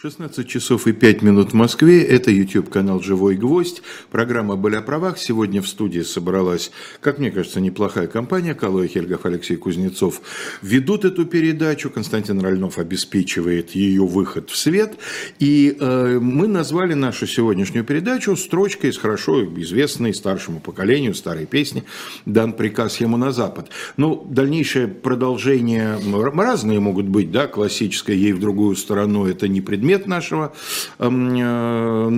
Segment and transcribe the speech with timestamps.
[0.00, 2.04] 16 часов и 5 минут в Москве.
[2.04, 3.82] Это YouTube-канал «Живой гвоздь».
[4.12, 5.18] Программа «Были о правах».
[5.18, 8.54] Сегодня в студии собралась, как мне кажется, неплохая компания.
[8.54, 10.22] Калой Хельгов, Алексей Кузнецов
[10.62, 11.90] ведут эту передачу.
[11.90, 14.96] Константин Рольнов обеспечивает ее выход в свет.
[15.40, 21.82] И э, мы назвали нашу сегодняшнюю передачу строчкой из хорошо известной старшему поколению старой песни
[22.24, 23.70] «Дан приказ ему на запад».
[23.96, 25.98] Ну, дальнейшее продолжение
[26.36, 30.52] разные могут быть, да, классическое «Ей в другую сторону»– это не предмет предмет нашего,
[30.98, 32.10] эм, э,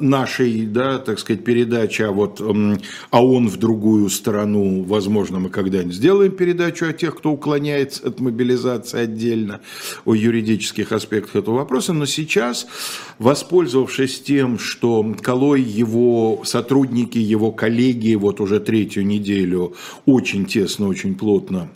[0.00, 5.50] нашей, да, так сказать, передачи, а вот, эм, а он в другую сторону, возможно, мы
[5.50, 9.60] когда-нибудь сделаем передачу о тех, кто уклоняется от мобилизации отдельно,
[10.06, 12.66] о юридических аспектах этого вопроса, но сейчас,
[13.18, 19.74] воспользовавшись тем, что Колой, его сотрудники, его коллеги вот уже третью неделю
[20.06, 21.68] очень тесно, очень плотно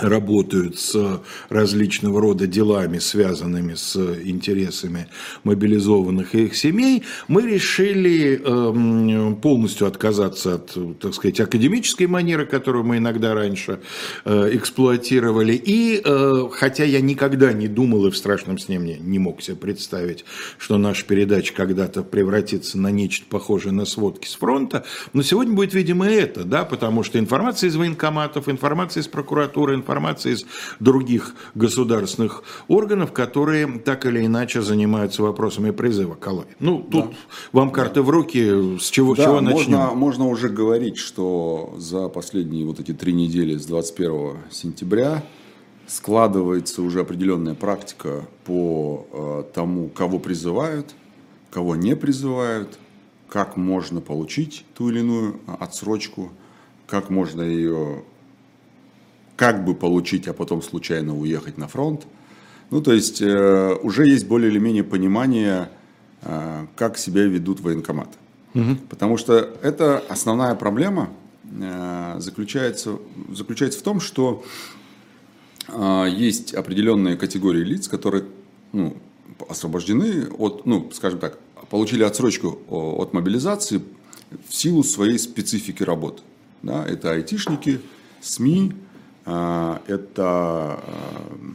[0.00, 5.08] работают с различного рода делами, связанными с интересами
[5.44, 12.84] мобилизованных и их семей, мы решили эм, полностью отказаться от, так сказать, академической манеры, которую
[12.84, 13.80] мы иногда раньше
[14.24, 15.52] э, эксплуатировали.
[15.52, 19.56] И э, хотя я никогда не думал и в страшном сне мне не мог себе
[19.56, 20.24] представить,
[20.58, 25.74] что наша передача когда-то превратится на нечто похожее на сводки с фронта, но сегодня будет,
[25.74, 30.46] видимо, это, да, потому что информация из военкоматов, информация из прокуратуры, информация информация из
[30.78, 36.54] других государственных органов, которые так или иначе занимаются вопросами призыва колонии.
[36.60, 37.16] Ну, тут да.
[37.52, 39.78] вам карты в руки, с чего, да, чего начнем?
[39.78, 45.24] Можно, можно уже говорить, что за последние вот эти три недели с 21 сентября
[45.88, 50.94] складывается уже определенная практика по э, тому, кого призывают,
[51.50, 52.78] кого не призывают,
[53.28, 56.30] как можно получить ту или иную отсрочку,
[56.86, 58.04] как можно ее
[59.40, 62.06] как бы получить, а потом случайно уехать на фронт.
[62.68, 65.70] Ну, то есть э, уже есть более или менее понимание,
[66.20, 68.18] э, как себя ведут военкоматы.
[68.52, 68.76] Угу.
[68.90, 71.08] Потому что это основная проблема
[71.58, 72.98] э, заключается,
[73.32, 74.44] заключается в том, что
[75.68, 78.24] э, есть определенные категории лиц, которые
[78.72, 78.94] ну,
[79.48, 81.38] освобождены от, ну, скажем так,
[81.70, 83.80] получили отсрочку от мобилизации
[84.46, 86.20] в силу своей специфики работы.
[86.62, 87.80] Да, это айтишники,
[88.20, 88.74] СМИ,
[89.24, 90.82] это а,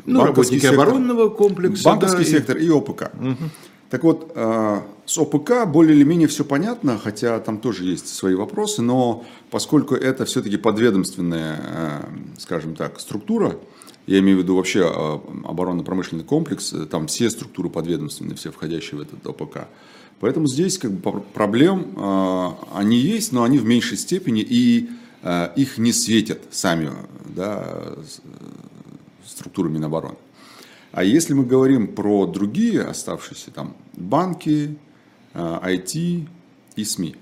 [0.05, 1.83] ну, банковский сектор, оборонного комплекса.
[1.83, 3.11] Банковский да, сектор и, и ОПК.
[3.19, 3.49] Угу.
[3.89, 8.35] Так вот, а, с ОПК более или менее все понятно, хотя там тоже есть свои
[8.35, 12.05] вопросы, но поскольку это все-таки подведомственная,
[12.37, 13.57] скажем так, структура,
[14.05, 14.85] я имею в виду вообще
[15.45, 19.67] оборонно-промышленный комплекс, там все структуры подведомственные, все входящие в этот ОПК.
[20.19, 21.97] Поэтому здесь как бы проблем,
[22.73, 25.04] они есть, но они в меньшей степени, и Э,
[25.55, 26.91] их не светят сами
[27.25, 27.95] да,
[29.25, 30.17] структуры Минобороны.
[30.91, 34.77] А если мы говорим про другие оставшиеся, там, банки,
[35.33, 36.27] IT э,
[36.77, 37.15] и СМИ.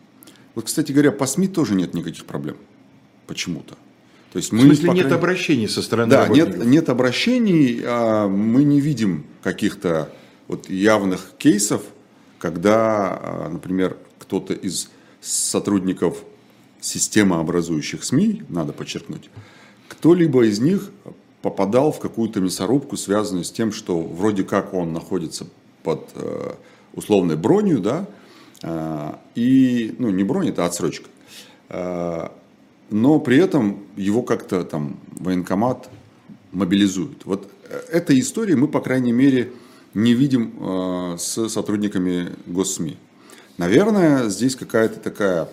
[0.54, 2.58] Вот, кстати говоря, по СМИ тоже нет никаких проблем.
[3.26, 3.76] Почему-то.
[4.32, 8.64] То есть мы, в смысле, нет обращений со стороны Да, нет, нет обращений, а мы
[8.64, 10.12] не видим каких-то
[10.48, 11.82] вот явных кейсов,
[12.38, 14.90] когда, а, например, кто-то из
[15.22, 16.24] сотрудников
[16.84, 19.30] системообразующих СМИ, надо подчеркнуть,
[19.88, 20.92] кто-либо из них
[21.42, 25.48] попадал в какую-то мясорубку, связанную с тем, что вроде как он находится
[25.82, 26.54] под э,
[26.94, 28.06] условной бронью, да,
[28.62, 31.10] э, и, ну, не бронь, это отсрочка,
[31.70, 32.28] э,
[32.90, 35.90] но при этом его как-то там военкомат
[36.52, 37.26] мобилизует.
[37.26, 37.50] Вот
[37.92, 39.54] этой истории мы, по крайней мере,
[39.94, 42.98] не видим с сотрудниками госсми.
[43.58, 45.50] Наверное, здесь какая-то такая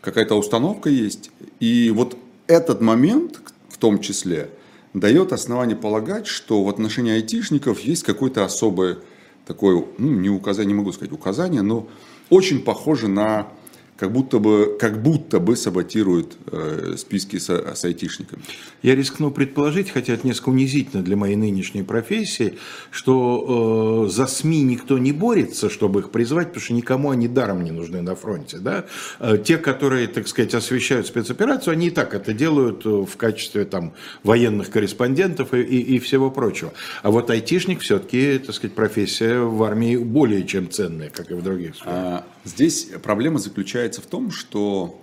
[0.00, 1.30] какая-то установка есть.
[1.60, 2.16] И вот
[2.46, 4.50] этот момент, в том числе,
[4.94, 8.98] дает основание полагать, что в отношении айтишников есть какое-то особое
[9.46, 11.88] такое, ну, не указание, не могу сказать указание, но
[12.30, 13.48] очень похоже на
[13.96, 18.42] как будто бы, как будто бы саботирует э, списки с, с айтишниками.
[18.82, 22.58] Я рискну предположить, хотя это несколько унизительно для моей нынешней профессии,
[22.90, 27.64] что э, за СМИ никто не борется, чтобы их призвать, потому что никому они даром
[27.64, 28.58] не нужны на фронте.
[28.58, 28.84] Да?
[29.18, 33.64] Э, те, которые, так сказать, освещают спецоперацию, они и так это делают э, в качестве
[33.64, 36.72] там, военных корреспондентов и, и, и всего прочего.
[37.02, 41.42] А вот айтишник все-таки, так сказать, профессия в армии более чем ценная, как и в
[41.42, 42.24] других сферах.
[42.46, 45.00] Здесь проблема заключается в том, что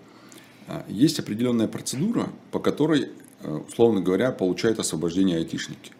[0.66, 3.10] а, есть определенная процедура, по которой,
[3.42, 5.92] а, условно говоря, получают освобождение айтишники.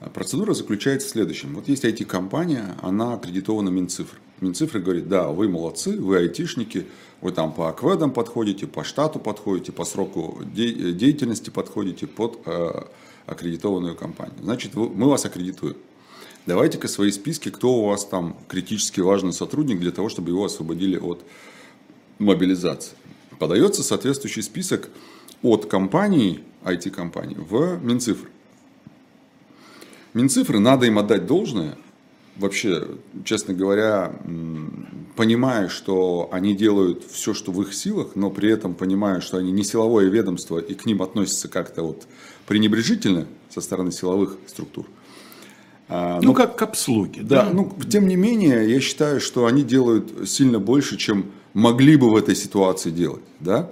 [0.00, 1.54] А, процедура заключается в следующем.
[1.54, 4.18] Вот есть IT-компания, она аккредитована Минцифр.
[4.40, 6.86] Минцифры говорит, да, вы молодцы, вы айтишники,
[7.20, 12.40] вы там по акведам подходите, по штату подходите, по сроку деятельности подходите под
[13.26, 14.36] аккредитованную компанию.
[14.42, 15.76] Значит, мы вас аккредитуем.
[16.46, 20.96] Давайте-ка свои списки, кто у вас там критически важный сотрудник для того, чтобы его освободили
[20.96, 21.24] от
[22.18, 22.92] мобилизации.
[23.38, 24.88] Подается соответствующий список
[25.42, 28.28] от компаний, IT-компаний, в Минцифры.
[30.14, 31.76] Минцифры, надо им отдать должное,
[32.36, 32.86] вообще,
[33.24, 34.14] честно говоря,
[35.16, 39.50] понимая, что они делают все, что в их силах, но при этом понимая, что они
[39.50, 42.06] не силовое ведомство и к ним относятся как-то вот
[42.46, 44.86] пренебрежительно со стороны силовых структур.
[45.88, 47.22] А, ну, но, как к обслуге.
[47.22, 51.96] Да, да, ну, тем не менее, я считаю, что они делают сильно больше, чем могли
[51.96, 53.22] бы в этой ситуации делать.
[53.40, 53.70] Да?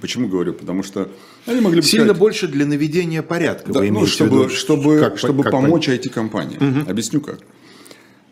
[0.00, 0.52] Почему говорю?
[0.52, 1.08] Потому что
[1.46, 3.72] они могли бы Сильно сказать, больше для наведения порядка.
[3.72, 6.80] Да, вы ну, чтобы, виду, чтобы, как, чтобы как помочь IT-компаниям.
[6.80, 6.90] Угу.
[6.90, 7.40] Объясню как.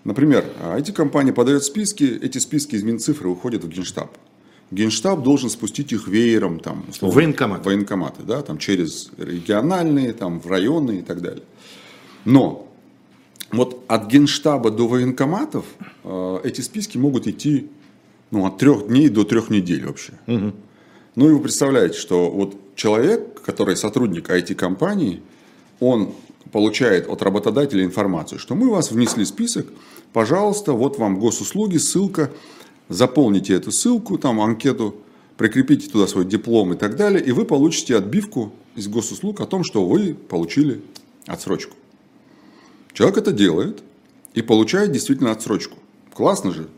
[0.04, 4.16] Например, IT-компания подает списки, эти списки из Минцифры уходят в Генштаб.
[4.70, 7.64] Генштаб должен спустить их веером, там, условно, военкоматы.
[7.64, 11.42] военкоматы, да, там, через региональные, там, в районные и так далее.
[12.24, 12.69] Но
[13.52, 15.64] вот от Генштаба до военкоматов
[16.04, 17.68] э, эти списки могут идти
[18.30, 20.12] ну, от трех дней до трех недель вообще.
[20.26, 20.52] Угу.
[21.16, 25.22] Ну и вы представляете, что вот человек, который сотрудник IT-компании,
[25.80, 26.12] он
[26.52, 29.66] получает от работодателя информацию, что мы вас внесли в список,
[30.12, 32.30] пожалуйста, вот вам госуслуги, ссылка,
[32.88, 34.96] заполните эту ссылку, там анкету,
[35.36, 39.64] прикрепите туда свой диплом и так далее, и вы получите отбивку из госуслуг о том,
[39.64, 40.82] что вы получили
[41.26, 41.76] отсрочку.
[42.92, 43.82] Человек это делает
[44.34, 45.78] и получает действительно отсрочку.
[46.12, 46.68] Классно же.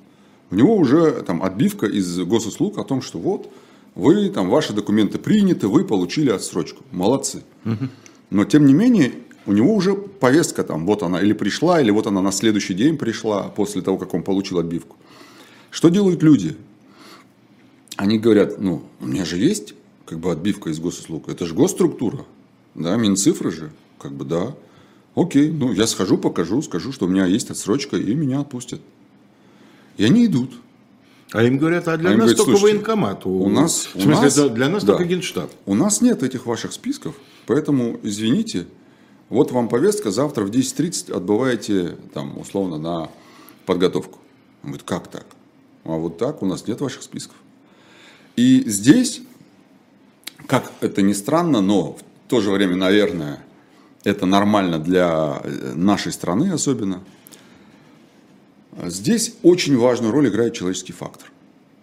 [0.50, 3.50] У него уже там отбивка из госуслуг о том, что вот
[3.94, 6.85] вы там ваши документы приняты, вы получили отсрочку.
[6.93, 7.43] Молодцы.
[8.31, 9.12] Но тем не менее
[9.47, 12.97] у него уже повестка там, вот она или пришла, или вот она на следующий день
[12.97, 14.97] пришла после того, как он получил отбивку.
[15.70, 16.56] Что делают люди?
[17.97, 19.75] Они говорят, ну, у меня же есть
[20.06, 22.25] как бы отбивка из госуслуг, это же госструктура,
[22.75, 24.55] да, Минцифры же, как бы да.
[25.14, 28.81] Окей, ну я схожу, покажу, скажу, что у меня есть отсрочка, и меня отпустят.
[29.99, 30.53] И они идут.
[31.32, 33.26] А им говорят, а для а нас говорят, только военкомат.
[33.26, 35.50] У, у нас, в смысле, нас, для нас да, только генштаб.
[35.67, 37.14] У нас нет этих ваших списков,
[37.47, 38.67] поэтому, извините,
[39.29, 43.11] вот вам повестка, завтра в 10.30 отбываете, там, условно, на
[43.65, 44.19] подготовку.
[44.62, 45.26] Он говорит, как так?
[45.85, 47.37] А вот так, у нас нет ваших списков.
[48.37, 49.23] И здесь,
[50.47, 53.43] как это ни странно, но в то же время, наверное,
[54.05, 57.03] это нормально для э, нашей страны особенно.
[58.85, 61.31] Здесь очень важную роль играет человеческий фактор.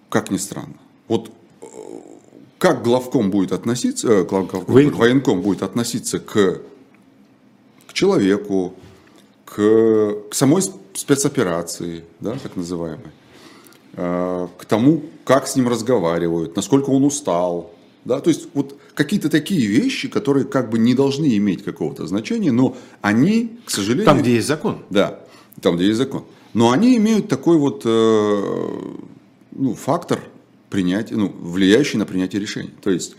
[0.10, 0.76] Как ни странно.
[1.08, 1.32] Вот
[1.62, 1.66] э,
[2.58, 6.62] как главком будет относиться, э, главком, военком будет относиться к
[7.88, 8.76] к человеку,
[9.46, 9.56] к,
[10.30, 10.62] к самой
[10.94, 13.12] спецоперации, да, так называемой,
[13.96, 17.72] к тому, как с ним разговаривают, насколько он устал.
[18.06, 18.20] Да?
[18.20, 22.78] То есть вот какие-то такие вещи, которые как бы не должны иметь какого-то значения, но
[23.02, 24.06] они, к сожалению...
[24.06, 24.84] Там, где есть закон.
[24.90, 25.20] Да,
[25.62, 26.24] там, где есть закон.
[26.54, 28.94] Но они имеют такой вот э,
[29.52, 30.22] ну, фактор
[30.70, 32.72] принятия, ну, влияющий на принятие решений.
[32.82, 33.16] То есть,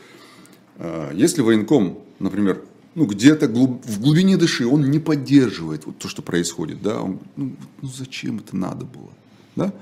[0.77, 2.63] э, если военком, например,
[2.95, 7.21] ну, где-то глуб, в глубине души он не поддерживает вот то, что происходит, да, он,
[7.37, 9.11] ну, ну, зачем это надо было,
[9.55, 9.73] да,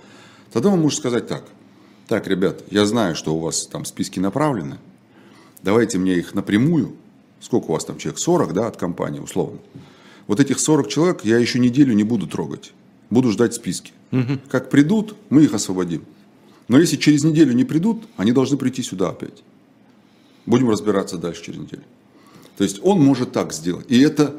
[0.52, 1.44] тогда он может сказать так,
[2.06, 4.78] так, ребят, я знаю, что у вас там списки направлены,
[5.62, 6.94] давайте мне их напрямую,
[7.40, 9.58] сколько у вас там человек, 40, да, от компании, условно,
[10.26, 12.72] вот этих 40 человек я еще неделю не буду трогать,
[13.10, 14.38] буду ждать списки, угу.
[14.50, 16.04] как придут, мы их освободим,
[16.68, 19.42] но если через неделю не придут, они должны прийти сюда опять,
[20.46, 21.82] будем разбираться дальше через неделю.
[22.56, 23.86] То есть он может так сделать.
[23.88, 24.34] И это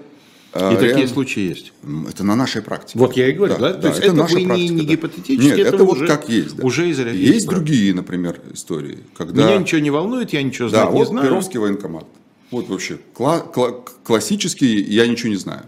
[0.55, 1.73] и реально, такие случаи есть.
[2.09, 2.97] Это на нашей практике.
[2.97, 3.73] Вот я и говорю, да?
[3.73, 3.81] да?
[3.81, 6.27] То есть это, это наша вы практика, не, не гипотетически, Нет, это, это вот как
[6.27, 6.55] есть.
[6.55, 6.65] Да.
[6.65, 8.99] Уже из Есть другие, например, истории.
[9.15, 9.45] Когда...
[9.45, 11.27] Меня ничего не волнует, я ничего знать да, вот не знаю.
[11.27, 12.05] Перовский военкомат.
[12.49, 15.65] Вот вообще кла- кла- классический, я ничего не знаю.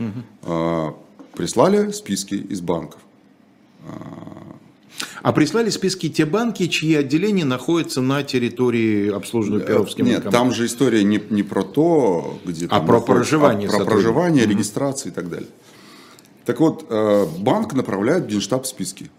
[0.00, 0.10] Угу.
[0.42, 0.96] А,
[1.36, 3.00] прислали списки из банков.
[3.86, 4.45] А,
[5.22, 10.52] а прислали списки те банки, чьи отделения находятся на территории обслуживаемой э, Перовским Нет, там
[10.52, 14.52] же история не, не про то, где а про проживание, а про проживание, угу.
[14.52, 15.48] регистрацию и так далее.
[16.44, 19.10] Так вот, э, банк направляет в Генштаб списки.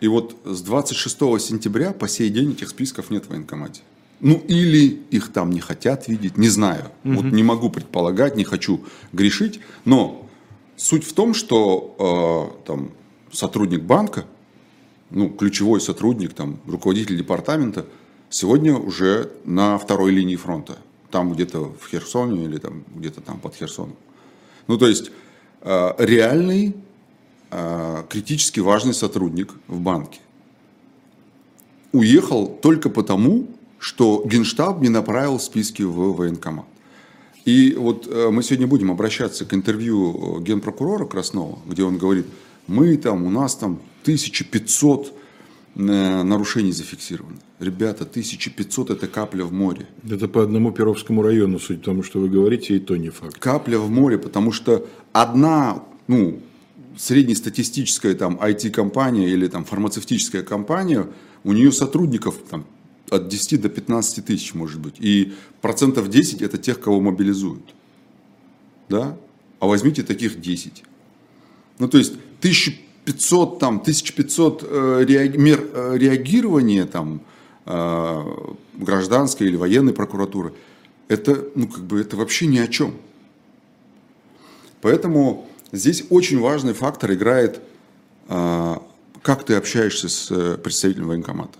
[0.00, 3.82] И вот с 26 сентября по сей день этих списков нет в военкомате.
[4.20, 6.90] Ну или их там не хотят видеть, не знаю.
[7.04, 7.14] Угу.
[7.14, 9.60] Вот не могу предполагать, не хочу грешить.
[9.84, 10.28] Но
[10.76, 12.90] суть в том, что э, там
[13.32, 14.24] сотрудник банка,
[15.10, 17.86] ну, ключевой сотрудник, там, руководитель департамента,
[18.30, 20.78] сегодня уже на второй линии фронта.
[21.10, 23.96] Там где-то в Херсоне или там где-то там под Херсоном.
[24.68, 25.10] Ну, то есть,
[25.60, 26.74] э, реальный,
[27.50, 30.20] э, критически важный сотрудник в банке
[31.92, 33.46] уехал только потому,
[33.78, 36.64] что Генштаб не направил списки в военкомат.
[37.44, 42.26] И вот э, мы сегодня будем обращаться к интервью генпрокурора Краснова, где он говорит,
[42.66, 45.12] мы там, у нас там 1500
[45.74, 47.38] э, нарушений зафиксировано.
[47.58, 49.86] Ребята, 1500 это капля в море.
[50.08, 53.38] Это по одному Перовскому району, суть в том, что вы говорите, и то не факт.
[53.38, 56.40] Капля в море, потому что одна, ну,
[56.96, 61.08] среднестатистическая там IT-компания или там фармацевтическая компания,
[61.44, 62.64] у нее сотрудников там
[63.10, 64.94] от 10 до 15 тысяч может быть.
[64.98, 67.74] И процентов 10 это тех, кого мобилизуют.
[68.88, 69.16] Да?
[69.60, 70.82] А возьмите таких 10.
[71.78, 75.36] Ну, то есть 1500, там, 1500 э, реаг...
[75.36, 77.20] мер э, реагирования там,
[77.66, 78.22] э,
[78.74, 80.52] гражданской или военной прокуратуры,
[81.08, 82.94] это, ну, как бы, это вообще ни о чем.
[84.80, 87.60] Поэтому здесь очень важный фактор играет,
[88.28, 88.74] э,
[89.22, 91.58] как ты общаешься с э, представителем военкомата.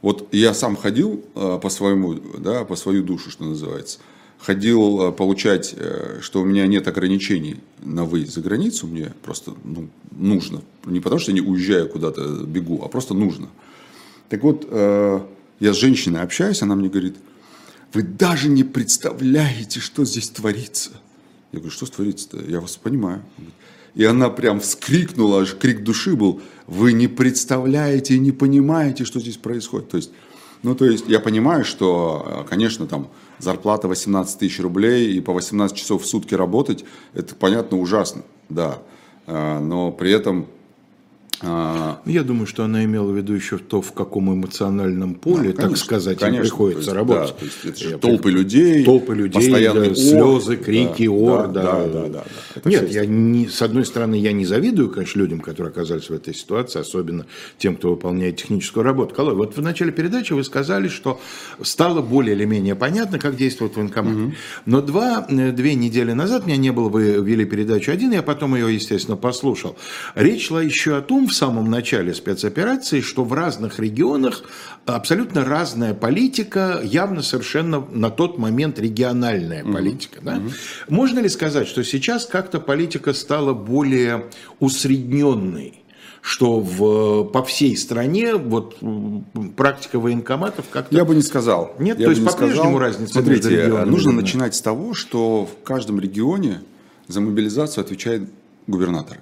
[0.00, 3.98] Вот я сам ходил э, по своему, да, по свою душу, что называется.
[4.40, 9.54] Ходил э, получать, э, что у меня нет ограничений на выезд за границу, мне просто
[9.64, 10.62] ну, нужно.
[10.84, 13.48] Не потому что я не уезжаю куда-то, бегу, а просто нужно.
[14.28, 17.16] Так вот, я с женщиной общаюсь, она мне говорит,
[17.92, 20.90] вы даже не представляете, что здесь творится.
[21.52, 22.38] Я говорю, что творится-то?
[22.48, 23.22] Я вас понимаю.
[23.94, 29.18] И она прям вскрикнула, аж крик души был, вы не представляете и не понимаете, что
[29.18, 29.88] здесь происходит.
[29.88, 30.12] То есть,
[30.62, 35.76] ну, то есть я понимаю, что, конечно, там зарплата 18 тысяч рублей и по 18
[35.76, 38.78] часов в сутки работать, это, понятно, ужасно, да.
[39.26, 40.46] А, но при этом
[41.42, 45.68] Я думаю, что она имела в виду еще то, в каком эмоциональном поле, ну, конечно,
[45.68, 47.28] так сказать, конечно, им приходится есть, работать.
[47.28, 51.48] Да, то есть это толпы людей, толпы людей, да, слезы, крики, да, ор.
[51.48, 52.24] Да, да, да, да, да.
[52.70, 56.34] Нет, я не, с одной стороны, я не завидую, конечно, людям, которые оказались в этой
[56.34, 57.24] ситуации, особенно
[57.58, 59.14] тем, кто выполняет техническую работу.
[59.14, 61.20] Колой, вот в начале передачи вы сказали, что
[61.62, 64.14] стало более или менее понятно, как действует военкомат.
[64.14, 64.32] Угу.
[64.66, 68.54] Но два, э, две недели назад, меня не было, вы вели передачу один, я потом
[68.54, 69.76] ее, естественно, послушал.
[70.14, 74.42] Речь шла еще о том, в самом начале спецоперации, что в разных регионах
[74.84, 80.20] абсолютно разная политика, явно совершенно на тот момент региональная политика.
[80.20, 80.24] Mm-hmm.
[80.24, 80.36] Да?
[80.36, 80.52] Mm-hmm.
[80.88, 84.26] Можно ли сказать, что сейчас как-то политика стала более
[84.58, 85.76] усредненной?
[86.22, 88.76] что в, по всей стране вот
[89.56, 90.94] практика военкоматов как-то...
[90.94, 91.74] Я бы не сказал.
[91.78, 93.88] Нет, Я то есть по-прежнему разница Смотрите, между регионами?
[93.88, 96.60] нужно начинать с того, что в каждом регионе
[97.08, 98.28] за мобилизацию отвечает
[98.66, 99.20] губернатор.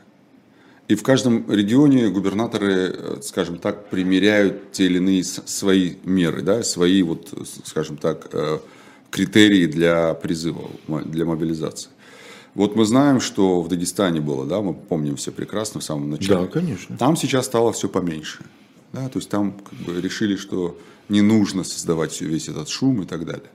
[0.88, 6.62] И в каждом регионе губернаторы, э, скажем так, примеряют те или иные свои меры, да,
[6.62, 8.58] свои, вот, скажем так, э,
[9.10, 10.70] критерии для призыва,
[11.04, 11.90] для мобилизации.
[12.54, 16.40] Вот мы знаем, что в Дагестане было, да, мы помним все прекрасно в самом начале.
[16.40, 16.96] Да, конечно.
[16.96, 18.44] Там сейчас стало все поменьше.
[18.92, 20.78] Да, то есть там как бы решили, что
[21.10, 23.50] не нужно создавать весь этот шум и так далее.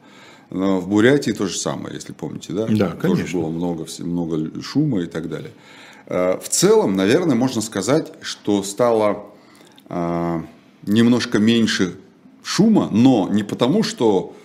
[0.51, 2.67] Но в Бурятии то же самое, если помните, да?
[2.67, 3.23] Да, конечно.
[3.23, 5.51] Тоже было много, много шума и так далее.
[6.07, 9.25] Э, в целом, наверное, можно сказать, что стало
[9.89, 10.41] э,
[10.83, 11.95] немножко меньше
[12.43, 14.35] шума, но не потому, что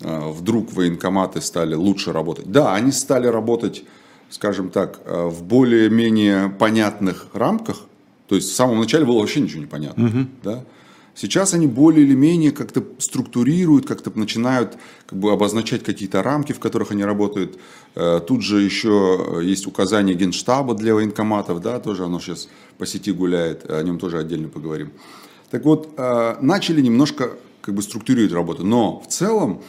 [0.00, 2.50] э, вдруг военкоматы стали лучше работать.
[2.50, 3.84] Да, они стали работать,
[4.30, 7.80] скажем так, в более-менее понятных рамках.
[8.28, 10.06] То есть в самом начале было вообще ничего не понятно.
[10.06, 10.26] Угу.
[10.44, 10.64] Да?
[11.18, 16.60] Сейчас они более или менее как-то структурируют, как-то начинают как бы обозначать какие-то рамки, в
[16.60, 17.58] которых они работают.
[17.98, 23.10] Э, тут же еще есть указание Генштаба для военкоматов, да, тоже оно сейчас по сети
[23.10, 24.92] гуляет, о нем тоже отдельно поговорим.
[25.50, 29.62] Так вот, э, начали немножко как бы структурировать работу, но в целом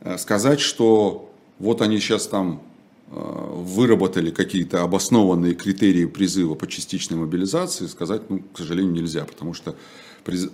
[0.00, 2.62] э, сказать, что вот они сейчас там
[3.06, 9.76] выработали какие-то обоснованные критерии призыва по частичной мобилизации, сказать, ну, к сожалению, нельзя, потому что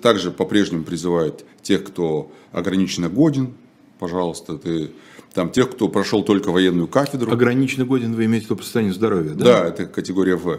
[0.02, 3.54] также по-прежнему призывают тех, кто ограниченно годен,
[4.00, 4.90] пожалуйста, ты
[5.34, 7.30] там тех, кто прошел только военную кафедру.
[7.30, 9.44] Ограниченно годен вы имеете по состоянию здоровья, да?
[9.44, 10.58] Да, это категория В.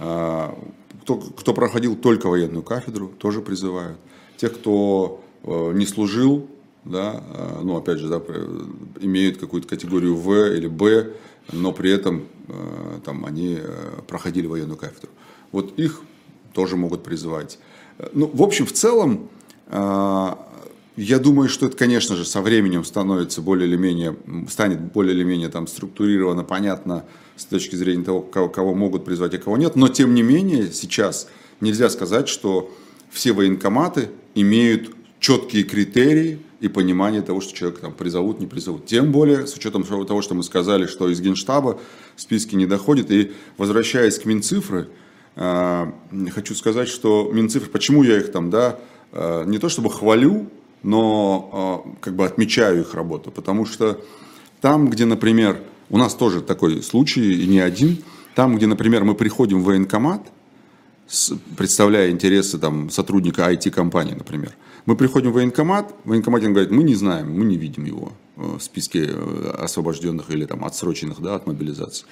[0.00, 0.58] А,
[1.02, 3.98] кто, кто проходил только военную кафедру, тоже призывают.
[4.38, 6.48] Тех, кто э, не служил,
[6.84, 8.20] да, э, ну опять же, да,
[9.00, 11.12] имеют какую-то категорию В или Б,
[11.52, 13.58] но при этом э, там они
[14.06, 15.10] проходили военную кафедру.
[15.52, 16.02] Вот их
[16.54, 17.58] тоже могут призывать.
[18.12, 19.28] Ну, в общем, в целом,
[19.66, 20.47] а,
[20.98, 24.16] я думаю, что это, конечно же, со временем становится более или менее,
[24.48, 27.04] станет более или менее там структурировано, понятно
[27.36, 29.76] с точки зрения того, кого, кого могут призвать, а кого нет.
[29.76, 31.28] Но, тем не менее, сейчас
[31.60, 32.74] нельзя сказать, что
[33.10, 34.90] все военкоматы имеют
[35.20, 38.86] четкие критерии и понимание того, что человек там призовут, не призовут.
[38.86, 41.78] Тем более, с учетом того, что мы сказали, что из Генштаба
[42.16, 43.12] списки не доходят.
[43.12, 44.88] И возвращаясь к Минцифры,
[45.36, 45.94] а,
[46.34, 48.80] хочу сказать, что Минцифры, почему я их там, да,
[49.12, 50.50] а, не то чтобы хвалю,
[50.82, 54.00] но а, как бы отмечаю их работу, потому что
[54.60, 57.98] Там, где, например, у нас тоже такой случай, и не один,
[58.34, 60.22] там, где, например, мы приходим в военкомат,
[61.56, 64.52] представляя интересы там, сотрудника IT-компании, например,
[64.84, 68.62] мы приходим в военкомат, военкомат говорит, мы не знаем, мы не видим его э, в
[68.62, 72.06] списке э, освобожденных или там, отсроченных да, от мобилизации.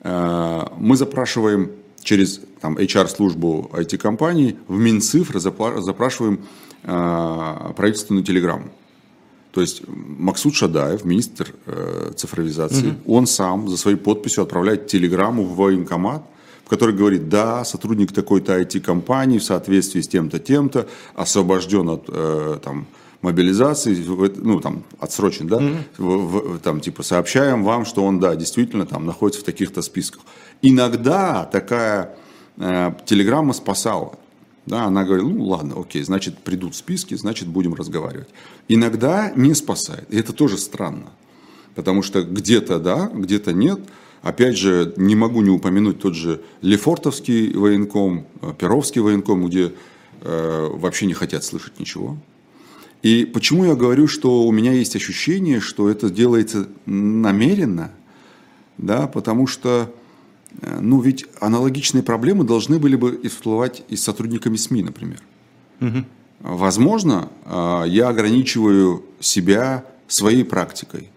[0.00, 1.70] Э, мы запрашиваем
[2.02, 6.40] через там, HR-службу IT-компании в Минцифры запрашиваем
[6.82, 8.70] правительственную телеграмму.
[9.52, 13.14] То есть Максут Шадаев, министр э, цифровизации, угу.
[13.14, 16.22] он сам за своей подписью отправляет телеграмму в военкомат,
[16.64, 22.58] в которой говорит, да, сотрудник такой-то IT-компании в соответствии с тем-то, тем-то освобожден от э,
[22.64, 22.86] там,
[23.20, 23.94] мобилизации,
[24.36, 28.86] ну, там, отсрочен, да, mm в, в, там, типа, сообщаем вам, что он, да, действительно,
[28.86, 30.22] там, находится в таких-то списках.
[30.62, 32.16] Иногда такая
[32.56, 34.14] э, телеграмма спасала.
[34.66, 38.28] Да, она говорит, ну ладно, окей, значит придут списки, значит будем разговаривать.
[38.68, 40.06] Иногда не спасает.
[40.12, 41.10] И это тоже странно.
[41.74, 43.80] Потому что где-то да, где-то нет.
[44.22, 49.72] Опять же, не могу не упомянуть тот же Лефортовский военком, э, Перовский военком, где
[50.20, 52.16] э, вообще не хотят слышать ничего.
[53.02, 57.90] И почему я говорю, что у меня есть ощущение, что это делается намеренно,
[58.78, 59.92] да, потому что
[60.80, 65.20] ну, ведь аналогичные проблемы должны были бы всплывать и с сотрудниками СМИ, например.
[65.80, 66.04] Угу.
[66.40, 71.08] Возможно, э, я ограничиваю себя своей практикой.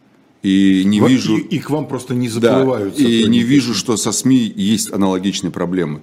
[0.44, 1.38] И не вот вижу...
[1.38, 2.96] И, и к вам просто не заплывают.
[2.96, 6.02] Да, и не вижу, что со СМИ есть аналогичные проблемы.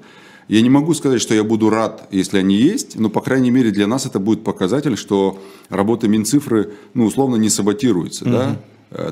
[0.48, 3.70] Я не могу сказать, что я буду рад, если они есть, но, по крайней мере,
[3.70, 8.32] для нас это будет показатель, что работа Минцифры, ну, условно, не саботируется, угу.
[8.32, 8.56] да, Э,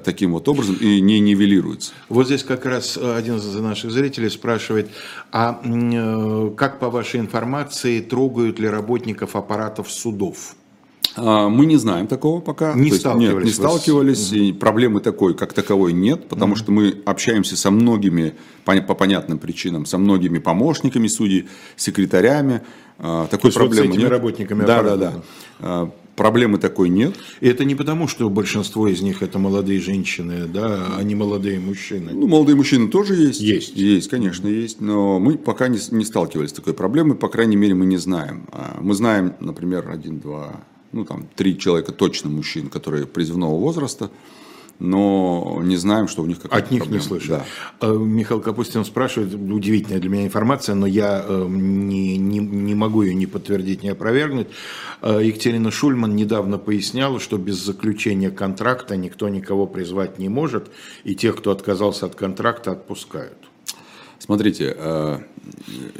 [0.04, 1.92] таким вот образом и не нивелируется.
[2.08, 4.90] Вот здесь как раз один из наших зрителей спрашивает,
[5.32, 10.54] а э, как по вашей информации трогают ли работников аппаратов судов?
[11.16, 12.74] А, мы не знаем такого пока.
[12.74, 13.34] Не То сталкивались.
[13.34, 14.32] Нет, не сталкивались.
[14.32, 16.58] И проблемы такой, как таковой нет, потому угу.
[16.58, 18.34] что мы общаемся со многими,
[18.64, 22.62] по, по понятным причинам, со многими помощниками судей, секретарями.
[22.98, 24.10] А, такой проблемы вот с этими нет.
[24.10, 25.90] работниками да, да, да.
[26.20, 27.16] Проблемы такой нет.
[27.40, 31.58] И это не потому, что большинство из них это молодые женщины, да, а не молодые
[31.58, 32.12] мужчины.
[32.12, 33.40] Ну, молодые мужчины тоже есть.
[33.40, 33.74] Есть.
[33.74, 34.82] Есть, конечно, есть.
[34.82, 38.46] Но мы пока не, не сталкивались с такой проблемой, по крайней мере, мы не знаем.
[38.52, 40.60] А, мы знаем, например, один, два,
[40.92, 44.10] ну там три человека точно мужчин, которые призывного возраста,
[44.80, 47.02] но не знаем, что у них какая-то От них проблема.
[47.02, 47.28] не слышим.
[47.28, 47.44] Да.
[47.86, 53.02] Э, Михаил Капустин спрашивает, удивительная для меня информация, но я э, не, не, не могу
[53.02, 54.48] ее ни подтвердить, ни опровергнуть.
[55.02, 60.70] Э, Екатерина Шульман недавно поясняла, что без заключения контракта никто никого призвать не может,
[61.04, 63.36] и тех, кто отказался от контракта, отпускают.
[64.18, 64.76] Смотрите,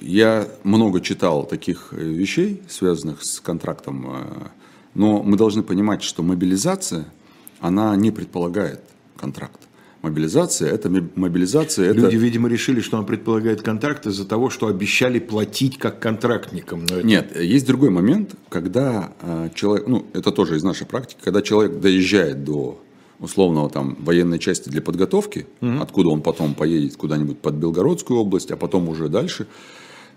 [0.01, 4.53] я много читал таких вещей, связанных с контрактом,
[4.95, 7.07] но мы должны понимать, что мобилизация–
[7.61, 8.81] она не предполагает
[9.17, 9.61] контракт.
[10.03, 11.93] Мобилизация– это мобилизация.
[11.93, 12.17] Люди, это...
[12.17, 16.85] видимо, решили, что она предполагает контракт из-за того, что обещали платить как контрактникам.
[16.85, 17.03] это...
[17.03, 21.81] Нет, есть другой момент, когда э, человек, ну, это тоже из нашей практики, когда человек
[21.81, 22.81] доезжает до
[23.19, 25.83] условного там военной части для подготовки, угу.
[25.83, 29.47] откуда он потом поедет куда-нибудь под Белгородскую область, а потом уже дальше,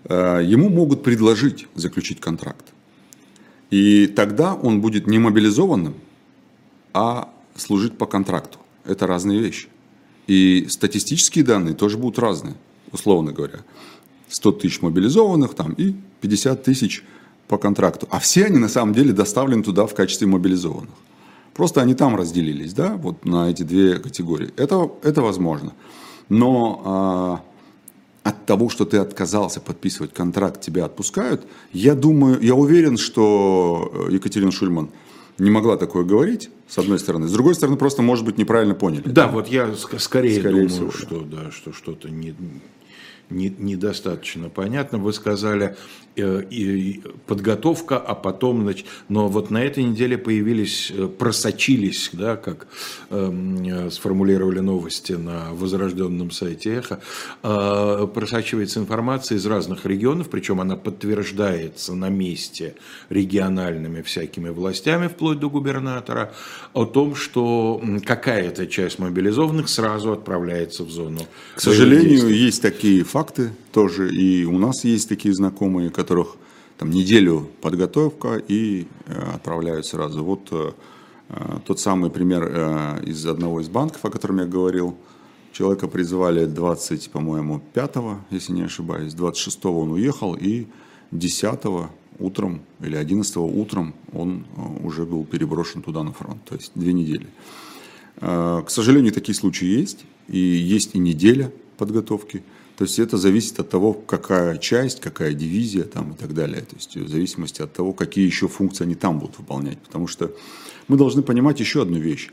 [0.04, 2.72] э, ему могут предложить заключить контракт.
[3.70, 5.94] И тогда он будет не мобилизованным,
[6.94, 8.58] а служить по контракту.
[8.84, 9.68] Это разные вещи.
[10.26, 12.54] И статистические данные тоже будут разные,
[12.92, 13.60] условно говоря.
[14.28, 17.04] 100 тысяч мобилизованных там, и 50 тысяч
[17.46, 18.08] по контракту.
[18.10, 20.94] А все они на самом деле доставлены туда в качестве мобилизованных.
[21.52, 24.52] Просто они там разделились, да, вот на эти две категории.
[24.56, 25.72] Это, это возможно.
[26.28, 27.44] Но а,
[28.28, 34.14] от того, что ты отказался подписывать контракт, тебя отпускают, я думаю, я уверен, что э,
[34.14, 34.90] Екатерина Шульман–
[35.38, 37.26] не могла такое говорить, с одной стороны.
[37.26, 39.02] С другой стороны, просто, может быть, неправильно поняли.
[39.04, 39.28] Да, да?
[39.28, 42.34] вот я скорее, скорее думаю, всего, что, да, что что-то не,
[43.30, 44.98] не, недостаточно понятно.
[44.98, 45.76] Вы сказали
[46.16, 52.66] и подготовка, а потом, значит, но вот на этой неделе появились, э, просочились, да, как
[53.10, 57.00] э, сформулировали новости на возрожденном сайте Эхо,
[57.42, 62.74] э, просачивается информация из разных регионов, причем она подтверждается на месте
[63.08, 66.32] региональными всякими властями, вплоть до губернатора,
[66.72, 71.20] о том, что какая-то часть мобилизованных сразу отправляется в зону.
[71.56, 76.36] К сожалению, есть такие факты тоже, и у нас есть такие знакомые, которых
[76.78, 80.24] там неделю подготовка и э, отправляют сразу.
[80.24, 80.72] Вот э,
[81.28, 84.96] э, тот самый пример э, из одного из банков, о котором я говорил.
[85.52, 87.96] Человека призвали 20, по-моему, 5
[88.30, 90.66] если не ошибаюсь, 26 он уехал, и
[91.10, 91.60] 10
[92.20, 94.44] утром или 11 утром он
[94.84, 97.26] уже был переброшен туда на фронт, то есть две недели.
[98.20, 102.42] К сожалению, такие случаи есть, и есть и неделя подготовки.
[102.76, 106.62] То есть это зависит от того, какая часть, какая дивизия там и так далее.
[106.62, 109.78] То есть в зависимости от того, какие еще функции они там будут выполнять.
[109.78, 110.32] Потому что
[110.88, 112.30] мы должны понимать еще одну вещь.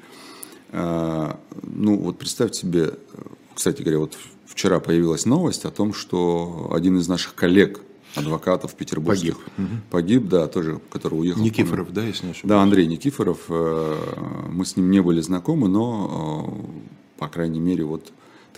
[0.71, 2.93] Ну вот представьте себе,
[3.53, 7.81] кстати говоря, вот вчера появилась новость о том, что один из наших коллег,
[8.15, 11.41] адвокатов петербургских, погиб, погиб да, тоже, который уехал.
[11.41, 12.49] Никифоров, да, если не ошибаюсь?
[12.49, 13.39] Да, Андрей Никифоров.
[13.47, 18.11] Э, мы с ним не были знакомы, но, э, по крайней мере, вот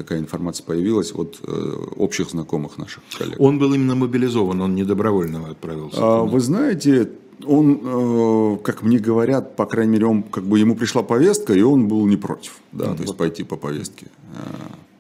[0.04, 3.40] такая информация появилась от э, общих знакомых наших коллег.
[3.40, 5.98] Он был именно мобилизован, он не добровольно отправился?
[6.00, 7.10] А, вы знаете,
[7.46, 11.88] он, как мне говорят, по крайней мере, он, как бы ему пришла повестка, и он
[11.88, 12.96] был не против, да, mm-hmm.
[12.96, 14.08] то есть пойти по повестке.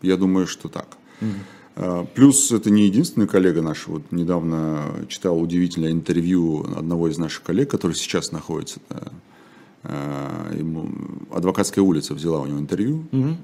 [0.01, 0.87] Я думаю, что так.
[1.21, 2.07] Mm-hmm.
[2.15, 3.87] Плюс это не единственный коллега наш.
[3.87, 8.79] Вот недавно читал удивительное интервью одного из наших коллег, который сейчас находится.
[10.57, 10.89] Ему,
[11.31, 13.05] Адвокатская улица взяла у него интервью.
[13.11, 13.35] Угу.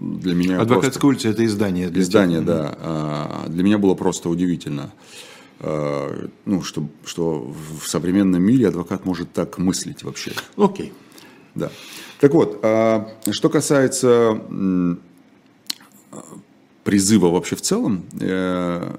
[0.00, 1.06] Для меня Адвокатская просто...
[1.06, 1.88] улица это издание.
[1.88, 2.46] Для издание, тех...
[2.46, 2.78] да.
[2.78, 4.92] А, для меня было просто удивительно,
[5.60, 10.32] а, ну, что, что в современном мире адвокат может так мыслить вообще.
[10.56, 10.92] Окей.
[11.54, 11.70] Да.
[12.18, 12.58] Так вот,
[13.30, 14.40] что касается
[16.84, 18.96] призыва вообще в целом, э,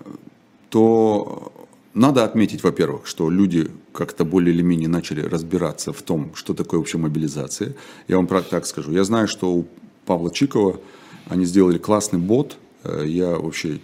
[0.69, 1.53] то
[1.93, 6.79] надо отметить, во-первых, что люди как-то более или менее начали разбираться в том, что такое
[6.79, 7.75] вообще мобилизация.
[8.08, 8.91] Я вам так скажу.
[8.91, 9.67] Я знаю, что у
[10.05, 10.79] Павла Чикова
[11.27, 12.57] они сделали классный бот.
[12.83, 13.79] Э, я вообще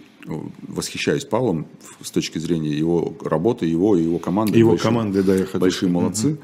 [0.68, 1.66] восхищаюсь Павлом
[2.00, 4.56] с точки зрения его работы, его и его команды.
[4.56, 6.28] Его большие, команды, да, я хочу Большие молодцы.
[6.28, 6.38] Угу.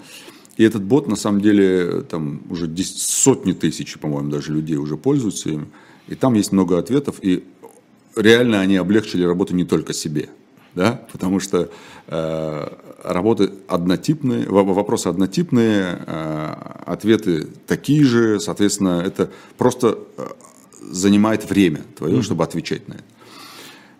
[0.57, 4.97] И этот бот, на самом деле, там уже 10, сотни тысяч, по-моему, даже людей уже
[4.97, 5.69] пользуются им.
[6.09, 7.45] И там есть много ответов, и
[8.17, 10.31] реально они облегчили работу не только себе,
[10.75, 11.71] да, потому что
[12.09, 12.69] э,
[13.03, 16.55] работы однотипные, вопросы однотипные, э,
[16.87, 20.27] ответы такие же, соответственно, это просто э,
[20.81, 22.23] занимает время твое, mm-hmm.
[22.23, 23.05] чтобы отвечать на это.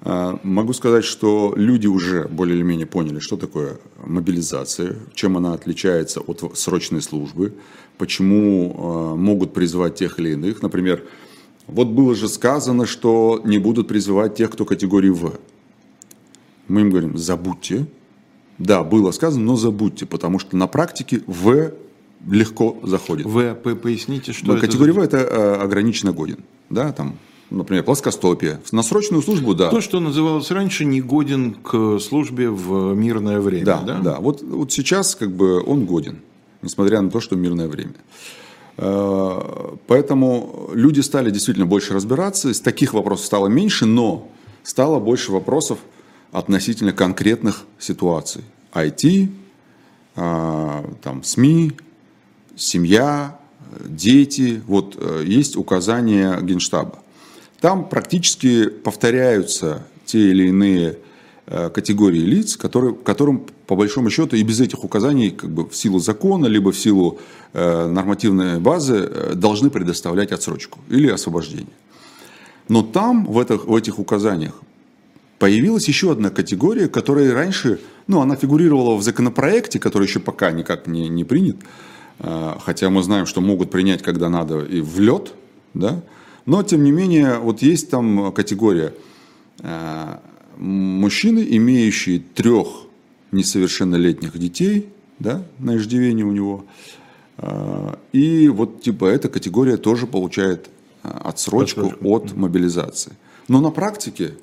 [0.03, 5.53] Э, могу сказать, что люди уже более или менее поняли, что такое мобилизация, чем она
[5.55, 7.55] отличается от срочной службы,
[7.99, 10.63] почему могут призывать тех или иных.
[10.63, 11.03] Например,
[11.67, 15.39] вот было же сказано, что не будут призывать тех, кто категории В.
[16.69, 17.87] Мы им говорим, забудьте.
[18.59, 21.73] Да, было сказано, но забудьте, потому что на практике В
[22.27, 23.27] легко заходит.
[23.27, 24.67] В, поясните, что это?
[24.67, 26.39] Категория В– это э, ограниченно годен.
[26.69, 27.17] Да, там,
[27.51, 28.61] например, плоскостопие.
[28.73, 29.71] На срочную службу, да.
[29.71, 33.65] То, что называлось раньше, не годен к службе в мирное время.
[33.65, 33.99] Да, да.
[34.01, 34.17] да.
[34.19, 36.19] Вот, вот сейчас как бы он годен,
[36.63, 37.95] несмотря на то, что мирное время.
[38.77, 44.29] Э, поэтому люди стали действительно больше разбираться, из таких вопросов стало меньше, но
[44.65, 45.79] стало больше вопросов
[46.33, 48.45] относительно конкретных ситуаций.
[48.73, 49.29] IT,
[50.17, 51.73] э, там, СМИ,
[52.57, 53.39] семья,
[53.85, 54.63] дети.
[54.67, 56.99] Вот э, есть указания Генштаба.
[57.61, 60.99] Там практически повторяются те или иные
[61.73, 65.99] категории лиц, которые, которым по большому счету и без этих указаний как бы в силу
[65.99, 67.19] закона, либо в силу
[67.53, 71.77] э, нормативной базы э, должны предоставлять отсрочку или освобождение.
[72.69, 74.55] Но там, в, этих, в этих указаниях,
[75.39, 80.87] появилась еще одна категория, которая раньше, ну, она фигурировала в законопроекте, который еще пока никак
[80.87, 81.57] не, не принят,
[82.19, 85.33] э, хотя мы знаем, что могут принять, когда надо, и в лед,
[85.75, 86.03] да,
[86.47, 88.95] но, тем не менее, вот есть там категория
[89.61, 90.17] э,
[90.57, 92.69] мужчины, имеющие трех
[93.33, 96.65] несовершеннолетних детей, да, на иждивении у него.
[97.37, 100.69] А, и вот типа эта категория тоже получает
[101.03, 102.11] а, отсрочку, отсрочку.
[102.11, 103.13] от мобилизации.
[103.47, 104.35] Но на практике,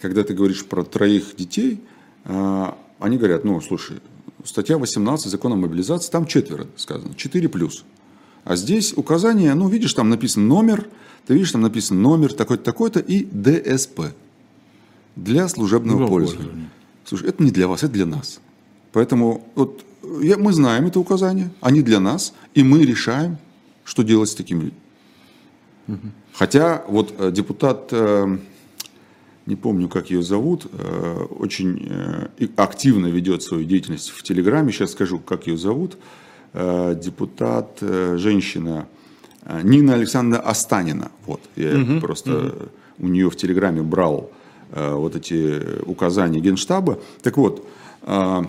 [0.00, 1.80] когда ты говоришь про троих детей,
[2.24, 3.98] а, они говорят, ну, слушай,
[4.44, 7.84] статья 18 закона о мобилизации, там четверо сказано, 4 плюс.
[8.44, 10.88] А здесь указание, ну, видишь, там написан номер,
[11.26, 14.14] ты видишь, там написан номер такой-то, такой-то и ДСП
[15.16, 16.44] для служебного пользования.
[16.44, 16.70] пользования.
[17.04, 18.40] Слушай, это не для вас, это для нас.
[18.92, 19.84] Поэтому вот
[20.22, 23.38] я, мы знаем это указание, они для нас, и мы решаем,
[23.84, 24.78] что делать с такими людьми.
[25.88, 25.98] Угу.
[26.32, 28.38] Хотя вот э, депутат, э,
[29.50, 31.88] не помню, как ее зовут, э, очень
[32.56, 35.98] активно ведет свою деятельность в Телеграме, сейчас скажу, как ее зовут,
[36.52, 38.86] депутат, женщина
[39.62, 41.12] Нина Александровна Останина.
[41.26, 42.00] Вот, я угу.
[42.00, 43.06] просто угу.
[43.06, 44.30] у нее в Телеграме брал
[44.72, 47.00] Э, вот эти указания Генштаба.
[47.22, 47.66] Так вот,
[48.02, 48.42] э,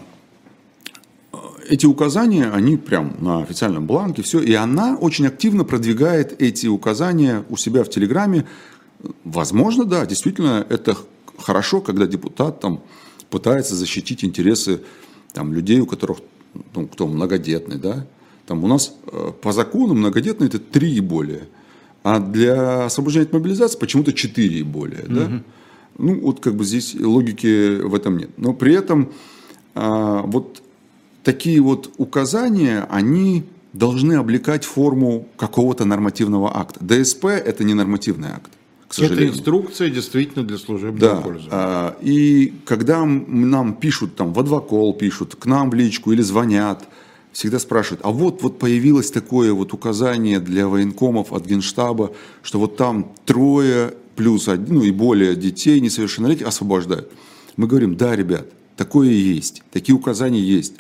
[1.68, 7.44] эти указания, они прям на официальном бланке, все, и она очень активно продвигает эти указания
[7.50, 8.46] у себя в Телеграме.
[9.24, 10.98] Возможно, да, действительно, это
[11.38, 12.82] хорошо, когда депутат там
[13.30, 14.82] пытается защитить интересы
[15.34, 16.20] там, людей, у которых,
[16.76, 18.06] ну, кто многодетный, да,
[18.46, 21.48] Там у нас э, по закону многодетные это 3 и более.
[22.04, 25.04] А для освобождения от мобилизации почему-то 4 и более.
[25.04, 25.14] Угу.
[25.14, 25.44] Да?
[25.98, 28.32] Ну, вот как бы здесь логики в этом нет.
[28.38, 29.12] Но при этом
[29.76, 30.62] а, вот
[31.24, 36.84] такие вот указания, они должны облекать форму какого-то нормативного акта.
[36.84, 38.52] ДСП– это не нормативный акт.
[38.92, 39.30] К сожалению.
[39.30, 41.22] Это инструкция действительно для служебного да.
[41.22, 41.50] пользования.
[41.54, 46.90] А, и когда нам пишут, там, в адвокол пишут, к нам в личку или звонят,
[47.32, 52.12] всегда спрашивают, а вот, вот появилось такое вот указание для военкомов от Генштаба,
[52.44, 57.10] что вот там трое плюс один, ну и более детей несовершеннолетних освобождают.
[57.56, 60.74] Мы говорим, да, ребят, такое есть, такие указания есть.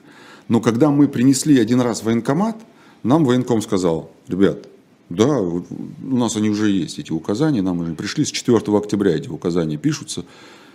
[0.50, 2.58] Но когда мы принесли один раз военкомат,
[3.04, 4.68] нам военком сказал, ребят,
[5.16, 5.64] да, у
[6.02, 10.26] нас они уже есть, эти указания, нам уже пришли с 4 октября эти указания пишутся.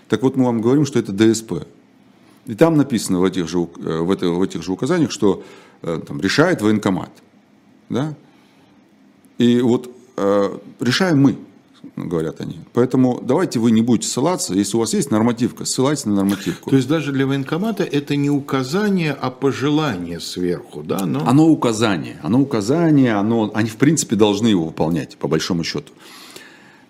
[0.09, 1.67] Так вот мы вам говорим, что это ДСП.
[2.47, 5.43] И там написано в этих же, э, в это, в этих же указаниях, что
[5.83, 7.11] э, там, решает военкомат.
[7.89, 8.15] Да?
[9.39, 11.37] И вот э, решаем мы
[11.97, 12.61] говорят они.
[12.75, 16.71] Поэтому давайте вы не будете ссылаться, если у вас есть нормативка, ссылайтесь на нормативку.
[16.71, 21.07] То есть даже для военкомата это не указание, а пожелание сверху, да?
[21.07, 21.27] Но...
[21.27, 25.93] Оно указание, оно указание, оно, они в принципе должны его выполнять, по большому счету.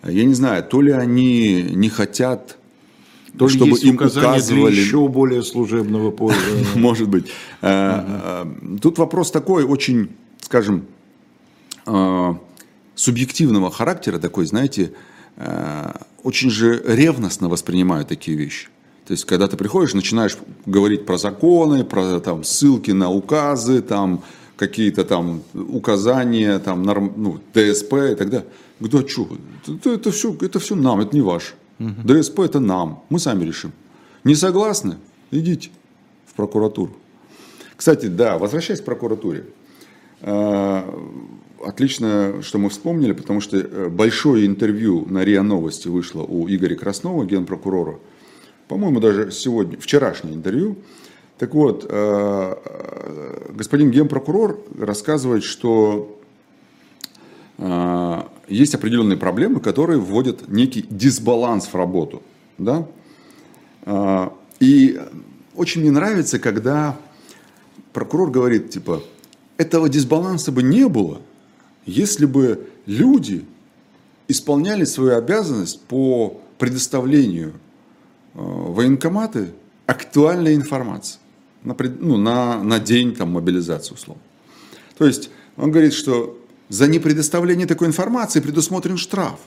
[0.04, 2.58] Я не знаю, то ли они не хотят
[3.38, 6.66] то чтобы есть им указывали для еще более служебного пользования.
[6.74, 7.26] Может быть.
[7.60, 10.08] Э, э, тут вопрос такой, очень,
[10.40, 10.86] скажем,
[11.86, 12.34] э,
[12.96, 14.92] субъективного характера, такой, знаете,
[15.36, 15.92] э,
[16.24, 18.68] очень же ревностно воспринимают такие вещи.
[19.06, 24.24] То есть, когда ты приходишь, начинаешь говорить про законы, про там, ссылки на указы, там,
[24.56, 28.48] какие-то там указания, там, норм, ну, ДСП и так далее.
[28.80, 29.28] Говорю, а что?
[29.68, 31.54] Это, это, все, это все нам, это не ваш.
[31.78, 32.02] Угу.
[32.04, 33.72] ДСП это нам, мы сами решим.
[34.24, 34.96] Не согласны?
[35.30, 35.70] Идите
[36.26, 36.96] в прокуратуру.
[37.76, 39.44] Кстати, да, возвращаясь к прокуратуре.
[41.58, 46.48] Э, отлично, что мы вспомнили, потому что э, большое интервью на РИА Новости вышло у
[46.48, 47.98] Игоря Краснова, генпрокурора.
[48.68, 50.76] По-моему, даже сегодня, вчерашнее интервью.
[51.38, 52.54] Так вот, э,
[53.50, 56.12] господин генпрокурор рассказывает, что
[58.48, 62.22] есть определенные проблемы, которые вводят некий дисбаланс в работу.
[62.58, 62.86] Да?
[64.60, 65.00] И
[65.54, 66.98] очень мне нравится, когда
[67.94, 69.02] прокурор говорит, типа,
[69.56, 71.22] этого дисбаланса бы не было,
[71.86, 73.44] если бы люди
[74.28, 77.52] исполняли свою обязанность по предоставлению
[78.34, 79.50] э, военкоматы
[79.86, 81.18] актуальной информации
[81.62, 84.22] на, ну, на, на день там, мобилизации условно.
[84.98, 89.38] То есть он говорит, что за непредоставление такой информации предусмотрен штраф.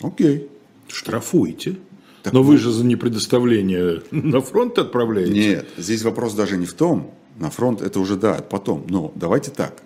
[0.00, 0.48] Окей.
[0.88, 1.76] Штрафуйте.
[2.22, 2.52] Так Но вот.
[2.52, 5.32] вы же за непредоставление на фронт отправляете?
[5.32, 8.86] Нет, здесь вопрос даже не в том, на фронт это уже да, потом.
[8.88, 9.82] Но давайте так.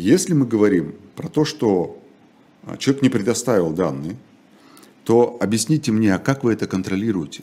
[0.00, 2.00] Если мы говорим про то, что
[2.64, 4.16] а, человек не предоставил данные,
[5.04, 7.42] то объясните мне, а как вы это контролируете?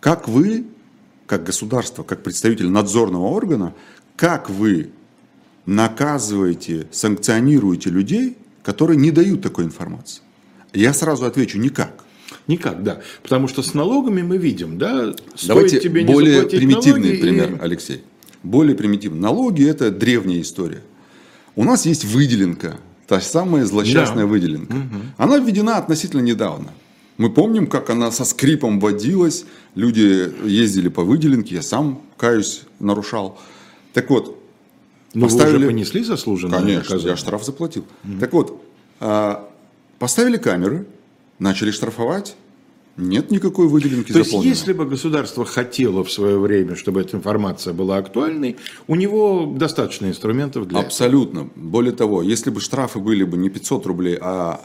[0.00, 0.66] Как вы,
[1.26, 3.72] как государство, как представитель надзорного органа,
[4.16, 4.90] как вы
[5.64, 10.22] наказываете, санкционируете людей, которые не дают такой информации?
[10.72, 12.04] Я сразу отвечу, никак.
[12.48, 13.00] Никак, да.
[13.22, 15.14] Потому что с налогами мы видим, да,
[15.46, 17.58] Давайте тебе более примитивный налоги пример, и...
[17.60, 18.02] Алексей
[18.44, 19.20] более примитивно.
[19.20, 20.82] Налоги– это древняя история.
[21.56, 24.26] У нас есть выделенка, та самая злосчастная да.
[24.26, 24.72] выделенка.
[24.72, 24.96] Угу.
[25.18, 26.70] Она введена относительно недавно.
[27.16, 33.38] Мы помним, как она со скрипом вводилась, люди ездили по выделенке, я сам, каюсь, нарушал.
[33.92, 34.42] Так вот,
[35.14, 35.52] Но поставили...
[35.52, 37.10] вы уже понесли заслуженное Конечно, наказание?
[37.10, 37.84] я штраф заплатил.
[38.04, 38.18] Угу.
[38.18, 38.62] Так вот,
[38.98, 39.48] а,
[40.00, 40.86] поставили камеры,
[41.38, 42.34] начали штрафовать,
[42.96, 47.72] нет никакой выделенки То есть, если бы государство хотело в свое время, чтобы эта информация
[47.72, 51.40] была актуальной, у него достаточно инструментов для Абсолютно.
[51.40, 51.50] Этого.
[51.56, 54.60] Более того, если бы штрафы были бы не 500 рублей, а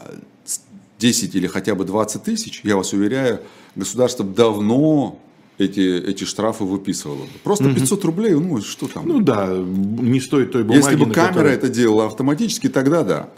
[1.00, 3.40] 10 или хотя бы 20 тысяч, я вас уверяю,
[3.76, 5.20] государство давно
[5.58, 7.26] эти, эти штрафы выписывало.
[7.44, 7.76] Просто угу.
[7.76, 9.08] 500 рублей, ну что там?
[9.08, 10.84] Ну да, не стоит той бумаги.
[10.84, 11.54] Если бы камера которой...
[11.54, 13.30] это делала автоматически, тогда да.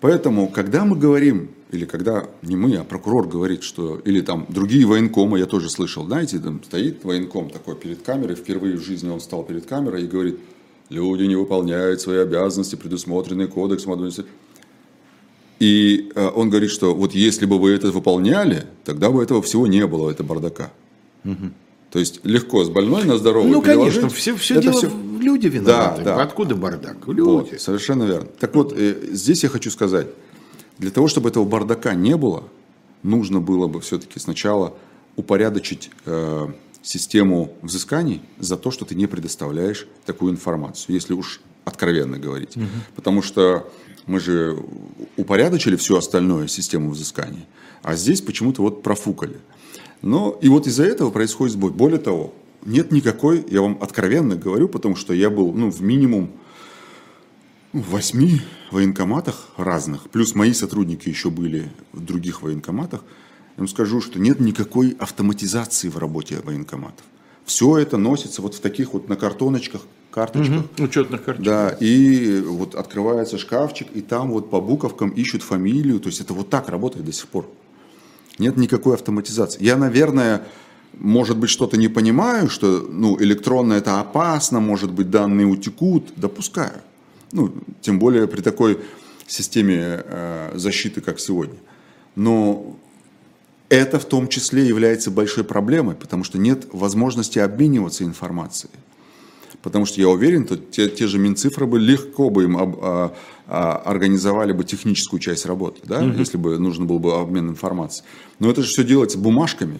[0.00, 4.86] Поэтому, когда мы говорим, или когда не мы, а прокурор говорит, что, или там другие
[4.86, 9.20] военкомы, я тоже слышал, знаете, там стоит военком такой перед камерой, впервые в жизни он
[9.20, 10.38] стал перед камерой и говорит,
[10.88, 14.10] люди не выполняют свои обязанности, предусмотренные кодексом.
[15.58, 19.66] И э, он говорит, что вот если бы вы это выполняли, тогда бы этого всего
[19.66, 20.70] не было, это бардака.
[21.24, 21.50] Угу.
[21.90, 24.90] То есть легко с больной на здоровый Ну, конечно, все, все дело все...
[25.20, 26.02] люди виноваты.
[26.02, 26.22] Да, да.
[26.22, 26.96] Откуда бардак?
[27.06, 27.20] Люди.
[27.20, 28.28] Вот, совершенно верно.
[28.38, 30.08] Так вот, э, здесь я хочу сказать,
[30.78, 32.44] для того, чтобы этого бардака не было,
[33.02, 34.74] нужно было бы все-таки сначала
[35.16, 36.48] упорядочить э,
[36.82, 42.56] систему взысканий за то, что ты не предоставляешь такую информацию, если уж откровенно говорить.
[42.56, 42.66] Угу.
[42.96, 43.70] Потому что
[44.06, 44.58] мы же
[45.16, 47.46] упорядочили всю остальную систему взысканий,
[47.82, 49.38] а здесь почему-то вот профукали.
[50.02, 51.70] Но и вот из-за этого происходит сбой.
[51.70, 52.32] Более того,
[52.64, 56.30] нет никакой, я вам откровенно говорю, потому что я был ну, в минимум
[57.72, 63.02] восьми военкоматах разных, плюс мои сотрудники еще были в других военкоматах,
[63.56, 67.04] я вам скажу, что нет никакой автоматизации в работе военкоматов.
[67.44, 70.64] Все это носится вот в таких вот на картоночках, карточках.
[70.76, 71.44] Угу, учетных карточках.
[71.44, 75.98] Да, и вот открывается шкафчик, и там вот по буковкам ищут фамилию.
[75.98, 77.50] То есть это вот так работает до сих пор.
[78.38, 79.62] Нет никакой автоматизации.
[79.62, 80.42] Я, наверное,
[80.94, 86.80] может быть, что-то не понимаю, что ну, электронно это опасно, может быть, данные утекут, допускаю.
[87.32, 88.80] Ну, тем более при такой
[89.26, 91.56] системе э, защиты, как сегодня.
[92.16, 92.76] Но
[93.68, 98.72] это в том числе является большой проблемой, потому что нет возможности обмениваться информацией.
[99.62, 103.14] Потому что я уверен, что те, те же Минцифры бы легко бы им об, а,
[103.48, 106.18] организовали бы техническую часть работы, да, угу.
[106.18, 108.06] если бы нужно было бы обмен информацией.
[108.38, 109.78] Но это же все делается бумажками.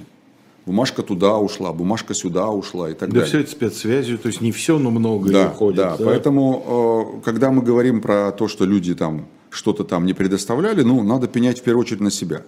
[0.68, 3.22] Бумажка туда ушла, бумажка сюда ушла и так да далее.
[3.22, 5.76] Да, все это спецсвязью, то есть не все, но много да, уходит.
[5.76, 10.12] Да, да, поэтому, э, когда мы говорим про то, что люди там что-то там не
[10.12, 12.42] предоставляли, ну, надо пенять в первую очередь на себя.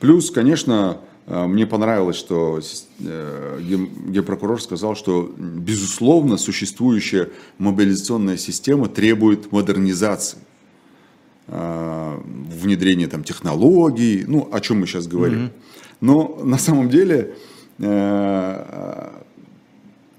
[0.00, 2.58] Плюс, конечно, э, мне понравилось, что
[3.00, 7.28] э, генпрокурор сказал, что, безусловно, существующая
[7.58, 10.38] мобилизационная система требует модернизации
[11.48, 15.46] внедрения там, технологий, ну, о чем мы сейчас говорим.
[15.46, 15.50] Mm-hmm.
[16.00, 17.34] Но на самом деле
[17.78, 19.10] Э,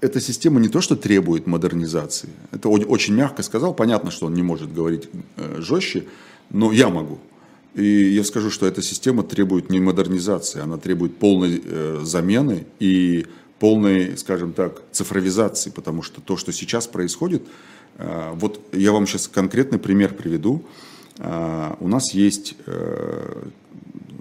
[0.00, 2.30] эта система не то, что требует модернизации.
[2.52, 3.74] Это очень мягко сказал.
[3.74, 6.04] Понятно, что он не может говорить э, жестче,
[6.50, 7.18] но я могу.
[7.74, 13.26] И я скажу, что эта система требует не модернизации, она требует полной э, замены и
[13.58, 17.42] полной, скажем так, цифровизации, потому что то, что сейчас происходит,
[18.32, 20.64] вот я вам сейчас конкретный пример приведу.
[21.22, 22.54] У нас есть,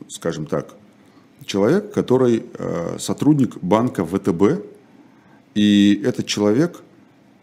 [0.10, 0.76] скажем так,
[1.50, 4.64] человек, который э, сотрудник банка ВТБ,
[5.56, 6.82] и этот человек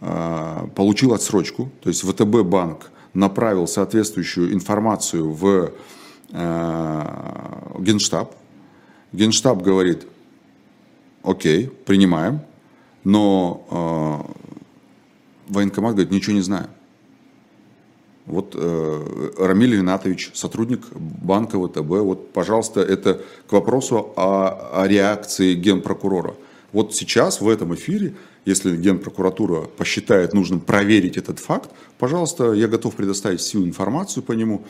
[0.01, 5.73] э, получил отсрочку, то есть ВТБ банк направил соответствующую информацию в
[6.31, 7.05] э,
[7.81, 8.35] Генштаб.
[9.13, 10.07] Генштаб говорит,
[11.23, 12.41] окей, принимаем,
[13.05, 14.27] но
[15.49, 16.69] военкомат говорит, ничего не знаю.
[18.27, 25.55] Вот э, Рамиль Ринатович, сотрудник банка ВТБ, вот, пожалуйста, это к вопросу о, о реакции
[25.55, 26.35] генпрокурора.
[26.73, 32.97] Вот сейчас в этом эфире, если генпрокуратура посчитает нужным проверить этот факт, пожалуйста, я готов
[32.97, 34.65] предоставить всю информацию по нему.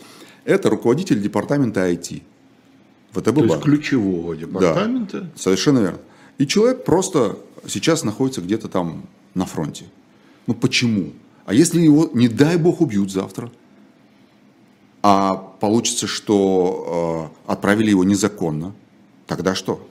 [0.44, 2.22] Это руководитель департамента IT.
[3.12, 5.22] ВТБ То есть ключевого департамента?
[5.22, 5.98] Да, совершенно верно.
[6.36, 9.86] И человек просто сейчас находится где-то там на фронте.
[10.46, 11.12] Ну почему?
[11.46, 13.52] А если его, не дай бог, убьют завтра?
[15.00, 18.74] А получится, что э, отправили его незаконно,
[19.28, 19.88] тогда что?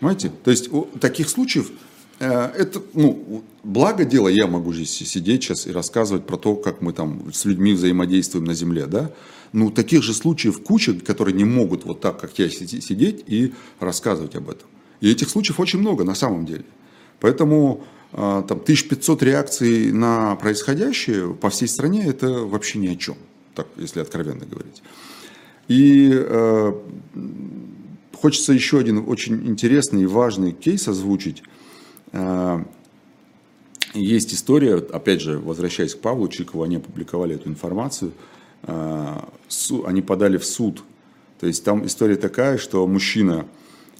[0.00, 0.32] Понимаете?
[0.42, 1.70] То есть таких случаев,
[2.18, 6.80] э, это, ну, благо дело, я могу здесь сидеть сейчас и рассказывать про то, как
[6.80, 9.10] мы там с людьми взаимодействуем на земле, да?
[9.52, 14.34] Ну, таких же случаев куча, которые не могут вот так, как я, сидеть и рассказывать
[14.34, 14.66] об этом.
[15.02, 16.64] И этих случаев очень много на самом деле.
[17.20, 23.16] Поэтому там, 1500 реакций на происходящее по всей стране, это вообще ни о чем,
[23.54, 24.82] так, если откровенно говорить.
[25.68, 26.72] И э,
[28.14, 31.42] хочется еще один очень интересный и важный кейс озвучить.
[32.12, 32.62] Э,
[33.94, 38.12] есть история, опять же, возвращаясь к Павлу Чикову, они опубликовали эту информацию,
[38.62, 39.18] э,
[39.84, 40.82] они подали в суд.
[41.40, 43.46] То есть там история такая, что мужчина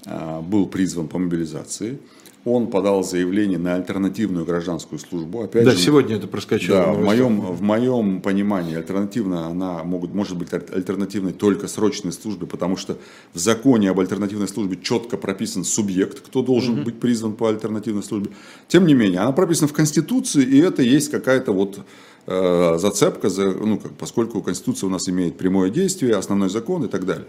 [0.05, 1.99] э, был призван по мобилизации,
[2.45, 5.43] он подал заявление на альтернативную гражданскую службу.
[5.43, 6.77] Опять да, же, сегодня это проскочило.
[6.77, 12.45] Да, в моем, в моем понимании альтернативно она могут, может быть альтернативной только срочной службе,
[12.45, 12.97] потому что
[13.33, 16.83] в законе об альтернативной службе четко прописан субъект, кто должен угу.
[16.85, 18.31] быть призван по альтернативной службе.
[18.67, 21.79] Тем не менее, она прописана в Конституции, и это есть какая-то вот
[22.27, 26.87] э, зацепка, за, ну, как, поскольку Конституция у нас имеет прямое действие, основной закон и
[26.89, 27.27] так далее.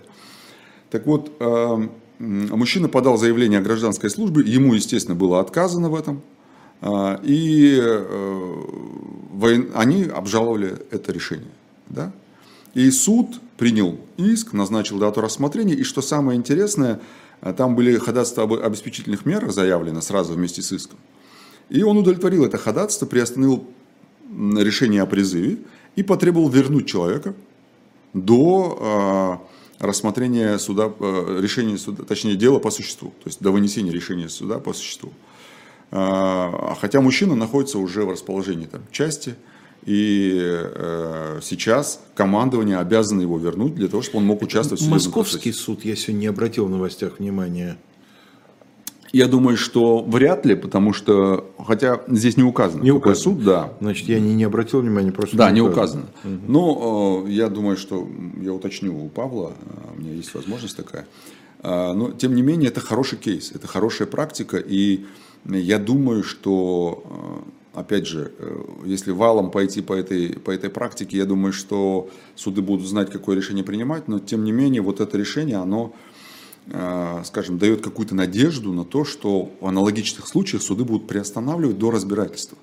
[0.90, 1.88] Так вот, э,
[2.18, 6.22] Мужчина подал заявление о гражданской службе, ему, естественно, было отказано в этом.
[6.80, 11.50] А, и э, они обжаловали это решение.
[11.88, 12.12] Да?
[12.74, 15.74] И суд принял иск, назначил дату рассмотрения.
[15.74, 17.00] И что самое интересное,
[17.40, 20.98] э, там были ходатайства об обеспечительных мерах заявлены сразу вместе с иском.
[21.70, 23.66] И он удовлетворил это ходатайство, приостановил
[24.30, 25.58] решение о призыве
[25.96, 27.34] и потребовал вернуть человека
[28.12, 29.48] до
[29.86, 34.58] рассмотрения суда, э, решения суда, точнее дела по существу, то есть до вынесения решения суда
[34.58, 35.12] по существу.
[35.90, 39.36] А, хотя мужчина находится уже в расположении там, части,
[39.84, 45.52] и э, сейчас командование обязано его вернуть для того, чтобы он мог участвовать в Московский
[45.52, 47.76] суд, я сегодня не обратил в новостях внимания.
[49.14, 52.82] Я думаю, что вряд ли, потому что, хотя здесь не указано.
[52.82, 53.22] Не указано.
[53.36, 53.72] суд, да.
[53.80, 56.06] Значит, я не, не обратил внимания, просто Да, не указано.
[56.10, 56.36] указано.
[56.36, 56.52] Угу.
[56.52, 58.08] Но э, я думаю, что
[58.40, 61.06] я уточню у Павла, э, у меня есть возможность такая.
[61.62, 65.04] Э, но, тем не менее, это хороший кейс, это хорошая практика, и
[65.44, 67.04] я думаю, что
[67.74, 72.08] э, опять же, э, если валом пойти по этой, по этой практике, я думаю, что
[72.34, 75.94] суды будут знать, какое решение принимать, но тем не менее вот это решение, оно
[77.24, 82.56] скажем, дает какую-то надежду на то, что в аналогичных случаях суды будут приостанавливать до разбирательства.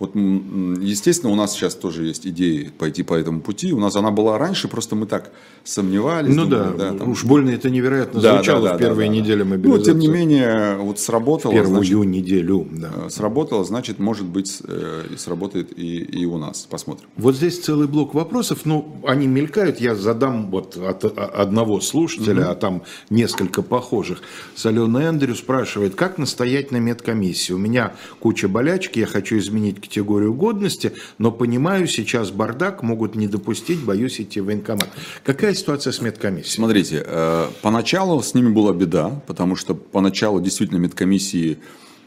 [0.00, 3.74] Вот, естественно, у нас сейчас тоже есть идеи пойти по этому пути.
[3.74, 5.30] У нас она была раньше, просто мы так
[5.62, 6.34] сомневались.
[6.34, 7.10] Ну думали, да, да там...
[7.10, 9.78] уж больно это невероятно да, звучало да, да, в первые да, да, недели мобилизации.
[9.78, 11.52] Ну, тем не менее, вот сработало.
[11.52, 12.90] В первую значит, неделю, да.
[12.96, 16.66] Э, сработало, значит, может быть, э, сработает и, и у нас.
[16.70, 17.06] Посмотрим.
[17.18, 18.60] Вот здесь целый блок вопросов.
[18.64, 19.80] Ну, они мелькают.
[19.80, 22.50] Я задам вот от одного слушателя, угу.
[22.52, 24.22] а там несколько похожих.
[24.56, 27.52] Соленый Эндрю спрашивает, как настоять на медкомиссии?
[27.52, 33.26] У меня куча болячки, я хочу изменить категорию годности, но понимаю, сейчас бардак, могут не
[33.26, 34.88] допустить, боюсь идти в военкомат.
[35.24, 36.54] Какая ситуация с медкомиссией?
[36.54, 41.58] Смотрите, э, поначалу с ними была беда, потому что поначалу действительно медкомиссии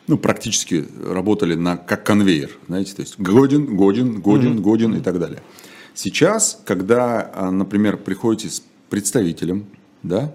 [0.07, 4.61] ну, практически работали на, как конвейер, знаете, то есть годен, годен, годен, mm-hmm.
[4.61, 5.41] годен и так далее.
[5.93, 9.65] Сейчас, когда, э, например, приходите с представителем,
[10.03, 10.33] да,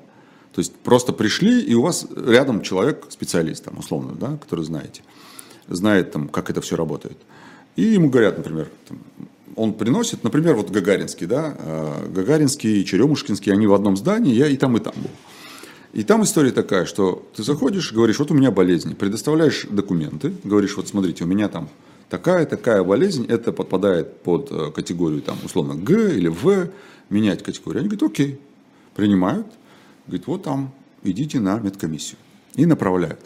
[0.52, 5.02] то есть просто пришли, и у вас рядом человек, специалист, там, условно, да, который знаете,
[5.68, 7.16] знает, там, как это все работает.
[7.76, 8.98] И ему говорят, например, там,
[9.56, 14.56] он приносит, например, вот Гагаринский, да, а, Гагаринский, Черемушкинский, они в одном здании, я и
[14.56, 15.10] там, и там был.
[15.92, 20.76] И там история такая, что ты заходишь, говоришь, вот у меня болезнь, предоставляешь документы, говоришь,
[20.76, 21.68] вот смотрите, у меня там
[22.08, 26.68] такая-такая болезнь, это подпадает под э, категорию, там, условно, Г или В,
[27.10, 27.80] менять категорию.
[27.80, 28.38] Они говорят, окей,
[28.94, 29.46] принимают,
[30.06, 32.18] говорят, вот там, идите на медкомиссию.
[32.54, 33.20] И направляют.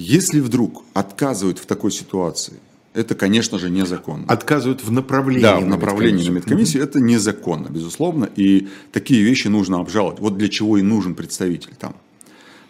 [0.00, 2.54] Если вдруг отказывают в такой ситуации,
[2.94, 4.24] это, конечно же, незаконно.
[4.28, 6.82] Отказывают в направлении Да, в направлении на медкомиссию.
[6.82, 8.30] Это незаконно, безусловно.
[8.34, 10.18] И такие вещи нужно обжаловать.
[10.18, 11.94] Вот для чего и нужен представитель там.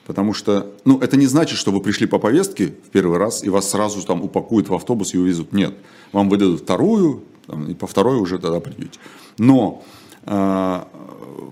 [0.07, 3.49] Потому что, ну, это не значит, что вы пришли по повестке в первый раз, и
[3.49, 5.53] вас сразу там упакуют в автобус и увезут.
[5.53, 5.74] Нет.
[6.11, 8.99] Вам выдадут вторую, там, и по второй уже тогда придете.
[9.39, 9.85] Но
[10.26, 10.83] э,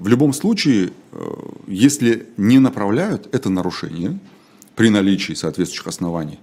[0.01, 1.19] в любом случае, э,
[1.69, 4.19] если не направляют, это нарушение
[4.79, 6.39] при наличии соответствующих оснований.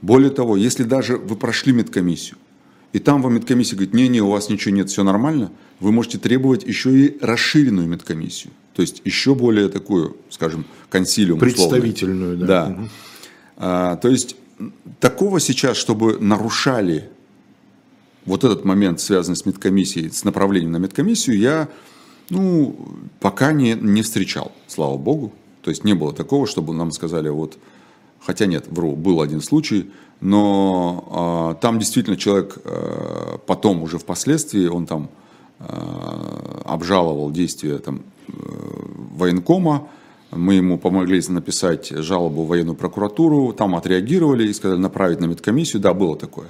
[0.00, 2.38] Более того, если даже вы прошли медкомиссию,
[2.92, 6.62] и там вам медкомиссия говорит, не-не, у вас ничего нет, все нормально, вы можете требовать
[6.62, 8.52] еще и расширенную медкомиссию.
[8.74, 11.40] То есть еще более такую, скажем, консилиум.
[11.40, 12.46] Представительную, условно.
[12.46, 12.66] да.
[12.66, 12.72] да.
[12.72, 12.88] Угу.
[13.56, 14.36] А, то есть
[15.00, 17.10] такого сейчас, чтобы нарушали
[18.24, 21.68] вот этот момент, связанный с медкомиссией, с направлением на медкомиссию, я
[22.28, 22.76] ну,
[23.18, 25.32] пока не, не встречал, слава богу.
[25.62, 27.58] То есть не было такого, чтобы нам сказали, вот
[28.20, 29.90] Хотя нет, вру, был один случай,
[30.20, 35.08] но э, там действительно человек э, потом уже впоследствии, он там
[35.58, 35.64] э,
[36.64, 38.32] обжаловал действия там, э,
[39.16, 39.88] военкома,
[40.30, 45.82] мы ему помогли написать жалобу в военную прокуратуру, там отреагировали и сказали направить на медкомиссию,
[45.82, 46.48] да, было такое.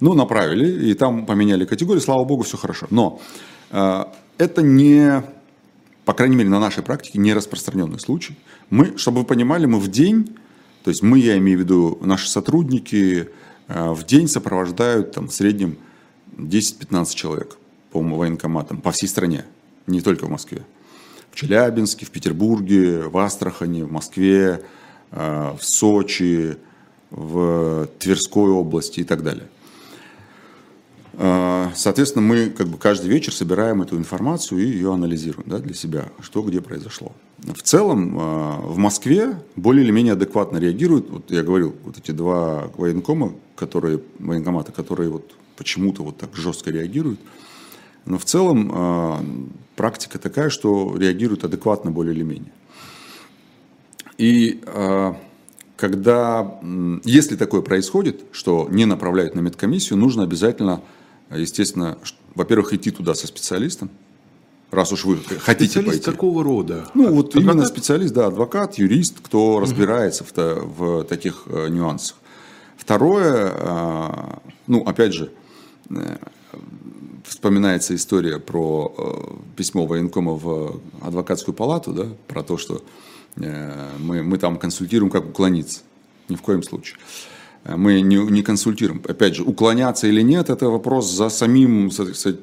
[0.00, 2.86] Ну, направили, и там поменяли категорию, слава богу, все хорошо.
[2.90, 3.20] Но
[3.70, 4.04] э,
[4.38, 5.24] это не,
[6.04, 8.36] по крайней мере, на нашей практике, не распространенный случай.
[8.70, 10.36] Мы, чтобы вы понимали, мы в день
[10.88, 13.28] то есть мы, я имею в виду, наши сотрудники
[13.66, 15.76] э, в день сопровождают там, в среднем
[16.38, 17.58] 10-15 человек
[17.90, 19.44] по военкоматам по всей стране,
[19.86, 20.62] не только в Москве.
[21.30, 24.62] В Челябинске, в Петербурге, в Астрахани, в Москве,
[25.10, 26.56] э, в Сочи,
[27.10, 29.48] в Тверской области и так далее.
[31.20, 35.74] Э, соответственно, мы как бы каждый вечер собираем эту информацию и ее анализируем да, для
[35.74, 37.12] себя, что где произошло.
[37.38, 41.10] В целом э, в Москве более или менее адекватно реагируют.
[41.10, 46.70] Вот я говорил, вот эти два военкома, которые, военкомата, которые вот почему-то вот так жестко
[46.70, 47.18] реагируют.
[48.04, 49.16] Но в целом э,
[49.74, 52.52] практика такая, что реагируют адекватно более или менее.
[54.18, 54.60] И
[55.76, 56.58] когда,
[57.04, 60.80] если такое происходит, что не направляют на медкомиссию, нужно обязательно
[61.36, 61.98] естественно,
[62.34, 63.90] во-первых, идти туда со специалистом,
[64.70, 66.10] раз уж вы хотите специалист пойти.
[66.10, 66.88] какого рода?
[66.94, 67.42] Ну, вот адвокат?
[67.42, 69.60] именно специалист, да, адвокат, юрист, кто угу.
[69.60, 72.16] разбирается в, в таких э, нюансах.
[72.78, 75.30] Второе, э, ну, опять же,
[75.90, 76.16] э,
[77.24, 82.82] вспоминается история про э, письмо военкома в адвокатскую палату, да, про то, что
[83.36, 85.80] мы, мы там консультируем, как уклониться.
[86.28, 86.98] Ни в коем случае.
[87.68, 89.02] Э, мы не, не консультируем.
[89.06, 91.90] Опять же, уклоняться или нет, это вопрос за самим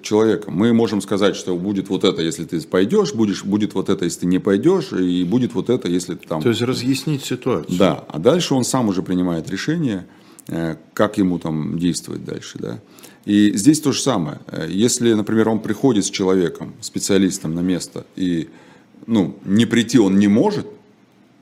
[0.02, 0.56] человеком.
[0.56, 4.22] Мы можем сказать, что будет вот это, если ты пойдешь, будешь, будет вот это, если
[4.22, 6.42] ты не пойдешь, и будет вот это, если ты там...
[6.42, 7.78] То есть разъяснить ситуацию.
[7.78, 10.06] Да, а дальше он сам уже принимает решение,
[10.48, 12.80] э, как ему там действовать дальше, да.
[13.26, 14.40] И здесь то же самое.
[14.48, 18.50] Э, если, например, он приходит с человеком, специалистом на место, и
[19.08, 20.68] ну, не прийти он не может,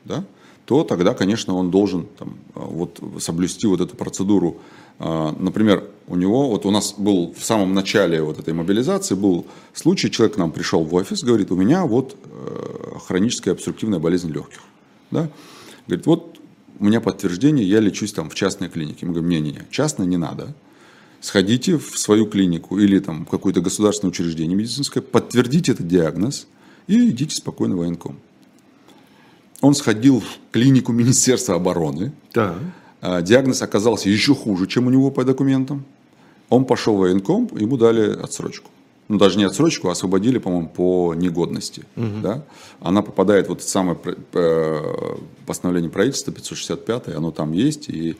[0.05, 0.25] да,
[0.66, 4.57] то тогда, конечно, он должен там, вот, соблюсти вот эту процедуру.
[4.99, 9.45] А, например, у него, вот у нас был в самом начале вот этой мобилизации, был
[9.74, 14.32] случай, человек к нам пришел в офис, говорит, у меня вот э, хроническая обструктивная болезнь
[14.32, 14.61] легких.
[15.11, 15.30] Да?
[15.88, 16.39] Говорит, вот
[16.80, 19.05] у меня подтверждение, я лечусь там в частной клинике.
[19.05, 20.55] Мы говорим, не-не-не, частной не надо.
[21.20, 26.47] Сходите в свою клинику или там в какое-то государственное учреждение медицинское, подтвердите этот диагноз
[26.88, 28.20] и идите спокойно в военком
[29.64, 32.11] он сходил в клинику Министерства обороны.
[32.34, 32.55] Да.
[33.22, 35.86] Диагноз оказался еще хуже, чем у него по документам.
[36.49, 38.70] Он пошел в военком, ему дали отсрочку.
[39.07, 41.86] Ну, даже не отсрочку, а освободили, по-моему, по негодности.
[41.95, 42.22] Угу.
[42.22, 42.43] Да?
[42.82, 43.97] Она попадает в это самое
[44.34, 48.18] э, постановление правительства 565, оно там есть, и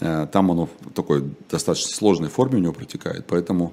[0.00, 3.24] э, там оно в такой достаточно сложной форме у него протекает.
[3.28, 3.72] Поэтому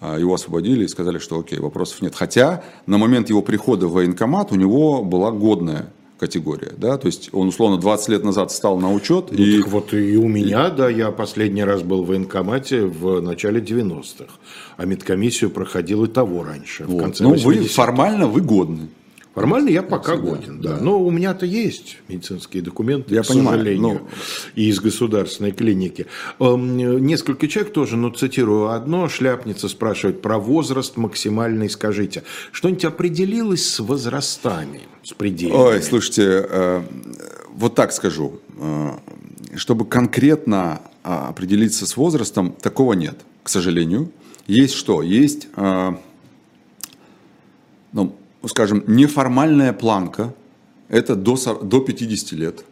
[0.00, 2.16] э, его освободили и сказали, что окей, вопросов нет.
[2.16, 7.30] Хотя на момент его прихода в военкомат у него была годная категория, да, то есть
[7.32, 9.26] он условно 20 лет назад стал на учет.
[9.30, 9.58] Ну, и...
[9.58, 14.32] Так вот и у меня, да, я последний раз был в военкомате в начале 90-х,
[14.76, 16.96] а медкомиссию проходил и того раньше, вот.
[16.96, 18.88] в конце Ну, вы формально вы годны.
[19.40, 20.76] Формально я пока годен, да.
[20.76, 20.82] да.
[20.82, 24.08] Но у меня-то есть медицинские документы, я к понимаю, сожалению, но...
[24.54, 26.06] и из государственной клиники.
[26.40, 32.24] Эм, несколько человек тоже, ну, цитирую одно, шляпница спрашивает про возраст максимальный, скажите.
[32.52, 35.74] Что-нибудь определилось с возрастами, с пределами?
[35.74, 36.82] Ой, слушайте, э,
[37.54, 38.40] вот так скажу.
[38.58, 38.92] Э,
[39.56, 44.12] чтобы конкретно а, определиться с возрастом, такого нет, к сожалению.
[44.46, 45.02] Есть что?
[45.02, 45.48] Есть...
[45.56, 45.94] Э,
[47.92, 48.14] ну,
[48.46, 50.34] скажем, неформальная планка,
[50.88, 52.64] это до, до 50 лет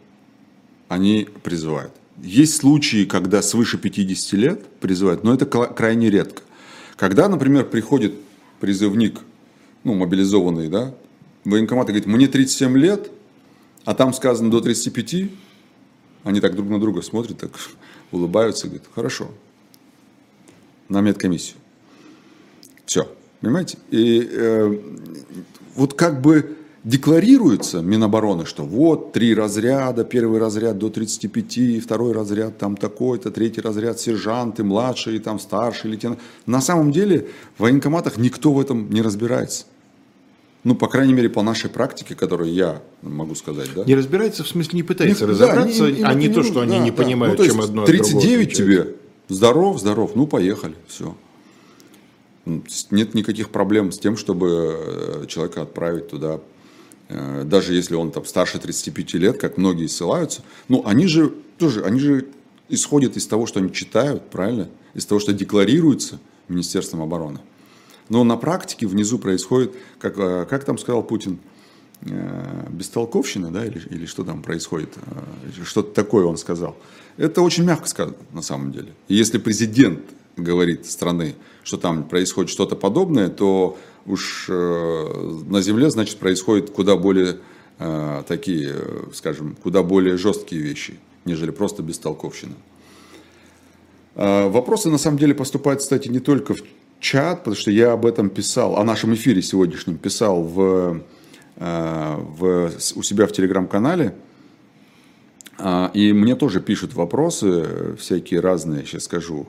[0.87, 1.91] они призывают.
[2.21, 6.41] Есть случаи, когда свыше 50 лет призывают, но это крайне редко.
[6.95, 8.13] Когда, например, приходит
[8.59, 9.19] призывник,
[9.83, 10.95] ну, мобилизованный, да,
[11.45, 13.11] военкомат и говорит, мне 37 лет,
[13.85, 15.29] а там сказано до 35,
[16.23, 17.51] они так друг на друга смотрят, так
[18.11, 19.29] улыбаются, говорят, хорошо,
[20.89, 21.57] на медкомиссию.
[22.85, 23.07] Все,
[23.41, 23.77] понимаете?
[23.91, 24.79] И э,
[25.77, 32.57] вот как бы декларируется Минобороны, что вот три разряда, первый разряд до 35, второй разряд
[32.57, 36.21] там такой-то, третий разряд сержанты, младшие, там старшие лейтенанты.
[36.45, 39.65] На самом деле в военкоматах никто в этом не разбирается.
[40.63, 43.85] Ну, по крайней мере, по нашей практике, которую я могу сказать, да?
[43.85, 46.43] Не разбирается, в смысле, не пытается не, разобраться, да, не, не, а не, не то,
[46.43, 48.95] что да, они не да, понимают, ну, чем одно 39 тебе,
[49.29, 51.15] здоров, здоров, ну, поехали, все.
[52.91, 56.39] Нет никаких проблем с тем, чтобы э, человека отправить туда,
[57.09, 60.41] э, даже если он там старше 35 лет, как многие ссылаются.
[60.67, 62.27] Ну, они же тоже, они же
[62.69, 64.69] исходят из того, что они читают, правильно?
[64.93, 67.39] Из того, что декларируется Министерством обороны.
[68.09, 71.39] Но на практике внизу происходит, как, э, как там сказал Путин,
[72.69, 74.89] бестолковщина, да, или, или что там происходит,
[75.65, 76.77] что-то такое он сказал.
[77.17, 78.93] Это очень мягко сказано, на самом деле.
[79.07, 80.01] И если президент
[80.37, 86.95] говорит страны, что там происходит что-то подобное, то уж э, на Земле, значит, происходят куда
[86.95, 87.39] более
[87.79, 88.73] э, такие,
[89.13, 92.53] скажем, куда более жесткие вещи, нежели просто бестолковщина.
[94.15, 96.59] Э, вопросы, на самом деле, поступают, кстати, не только в
[96.99, 101.03] чат, потому что я об этом писал, о нашем эфире сегодняшнем писал в,
[101.55, 104.15] в, у себя в телеграм-канале.
[105.93, 109.47] И мне тоже пишут вопросы всякие разные, сейчас скажу.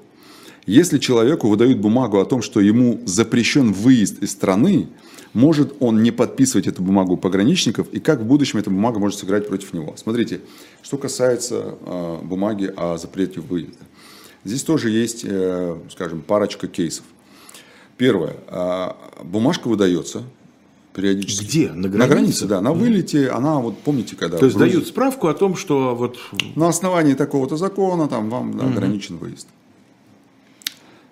[0.68, 4.88] Если человеку выдают бумагу о том, что ему запрещен выезд из страны,
[5.32, 9.48] может он не подписывать эту бумагу пограничников, и как в будущем эта бумага может сыграть
[9.48, 9.94] против него.
[9.96, 10.42] Смотрите,
[10.82, 13.82] что касается э, бумаги о запрете выезда.
[14.44, 17.06] Здесь тоже есть, э, скажем, парочка кейсов.
[17.96, 18.36] Первое.
[18.48, 18.90] Э,
[19.24, 20.24] бумажка выдается
[20.92, 21.44] периодически.
[21.46, 21.72] Где?
[21.72, 21.98] На границе?
[21.98, 22.60] На границе, да.
[22.60, 24.36] На вылете, она, вот помните, когда...
[24.36, 24.72] То есть Грузии...
[24.72, 26.18] дают справку о том, что вот...
[26.56, 28.72] На основании такого-то закона там вам да, угу.
[28.74, 29.46] ограничен выезд.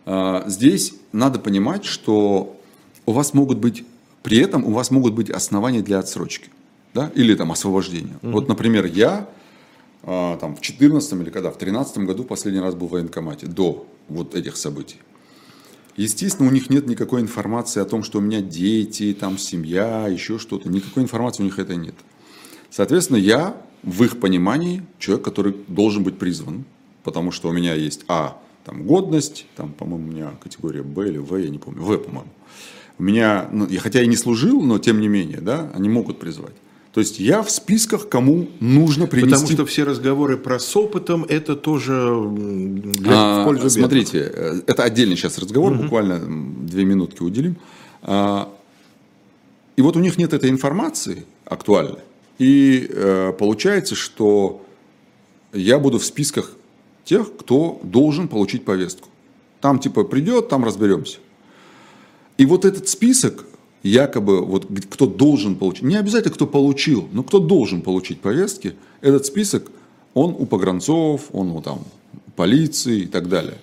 [0.07, 2.57] А, здесь надо понимать, что
[3.05, 3.85] у вас могут быть,
[4.23, 6.49] при этом у вас могут быть основания для отсрочки,
[6.95, 8.17] да, или там освобождения.
[8.23, 8.33] Mm-hmm.
[8.33, 9.29] Вот, например, я
[10.05, 13.87] а, там в 14 или когда, в 13 году последний раз был в военкомате, до
[14.09, 14.99] вот этих событий.
[15.97, 20.39] Естественно, у них нет никакой информации о том, что у меня дети, там семья, еще
[20.39, 20.69] что-то.
[20.69, 21.95] Никакой информации у них это нет.
[22.71, 26.65] Соответственно, я в их понимании человек, который должен быть призван,
[27.03, 31.19] потому что у меня есть А, там годность, там, по-моему, у меня категория Б или
[31.19, 32.31] В, я не помню, В, по-моему.
[32.99, 36.19] У меня, ну, я, хотя и не служил, но тем не менее, да, они могут
[36.19, 36.55] призвать.
[36.93, 39.31] То есть я в списках, кому нужно принести.
[39.31, 44.61] Потому что все разговоры про с опытом это тоже для, а, в пользу Смотрите, э,
[44.67, 45.83] это отдельный сейчас разговор, угу.
[45.85, 46.21] буквально
[46.67, 47.57] две минутки уделим.
[48.03, 48.53] А,
[49.77, 52.01] и вот у них нет этой информации актуальной.
[52.39, 54.65] И э, получается, что
[55.53, 56.56] я буду в списках
[57.07, 59.09] тех, кто должен получить повестку.
[59.61, 61.19] Там типа придет, там разберемся.
[62.37, 63.47] И вот этот список,
[63.83, 69.25] якобы, вот кто должен получить, не обязательно кто получил, но кто должен получить повестки, этот
[69.25, 69.71] список,
[70.13, 71.79] он у погранцов, он у там,
[72.35, 73.59] полиции и так далее.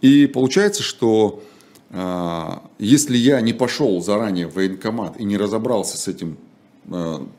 [0.00, 1.42] И получается, что
[1.90, 6.38] э, если я не пошел заранее в военкомат и не разобрался с этим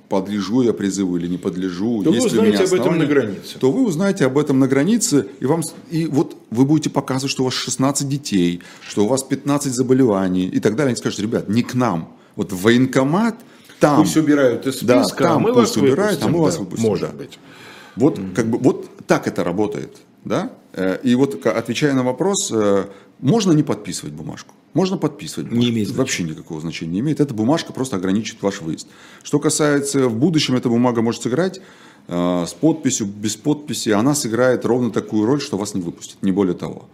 [0.10, 3.60] подлежу я призыву или не подлежу, то есть вы узнаете об этом на границе.
[3.60, 7.44] То вы узнаете об этом на границе, и, вам, и вот вы будете показывать, что
[7.44, 10.90] у вас 16 детей, что у вас 15 заболеваний и так далее.
[10.90, 12.14] Они скажут, ребят, не к нам.
[12.36, 13.36] Вот в военкомат
[13.80, 14.02] там...
[14.02, 16.90] Пусть убирают из списка, да, там а мы пусть вас убирают, а мы вас выпустим.
[16.90, 17.18] Может да.
[17.18, 17.40] быть.
[17.96, 18.34] Вот, mm-hmm.
[18.34, 19.96] как бы, вот так это работает.
[20.26, 20.52] Да?
[20.74, 22.86] Э, и вот отвечая на вопрос, э,
[23.20, 24.54] можно не подписывать бумажку.
[24.74, 25.52] Можно подписывать.
[25.52, 27.20] Не имеет Вообще никакого значения не имеет.
[27.20, 28.88] Эта бумажка просто ограничит ваш выезд.
[29.24, 31.62] Что касается в будущем, эта бумага может сыграть
[32.08, 33.90] э, с подписью, без подписи.
[33.90, 36.88] Она сыграет ровно такую роль, что вас не выпустят, не более того.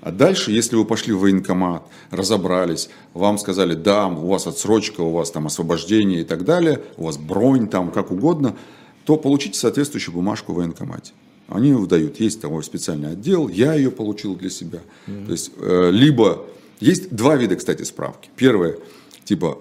[0.00, 5.12] А дальше, если вы пошли в военкомат, разобрались, вам сказали, да, у вас отсрочка, у
[5.12, 8.56] вас там освобождение и так далее, у вас бронь там, как угодно,
[9.04, 11.12] то получите соответствующую бумажку в военкомате.
[11.48, 14.80] Они выдают, есть такой специальный отдел, я ее получил для себя.
[15.06, 15.26] Mm-hmm.
[15.26, 16.46] То есть, э, либо
[16.80, 18.30] есть два вида, кстати, справки.
[18.36, 18.76] Первое,
[19.24, 19.58] типа,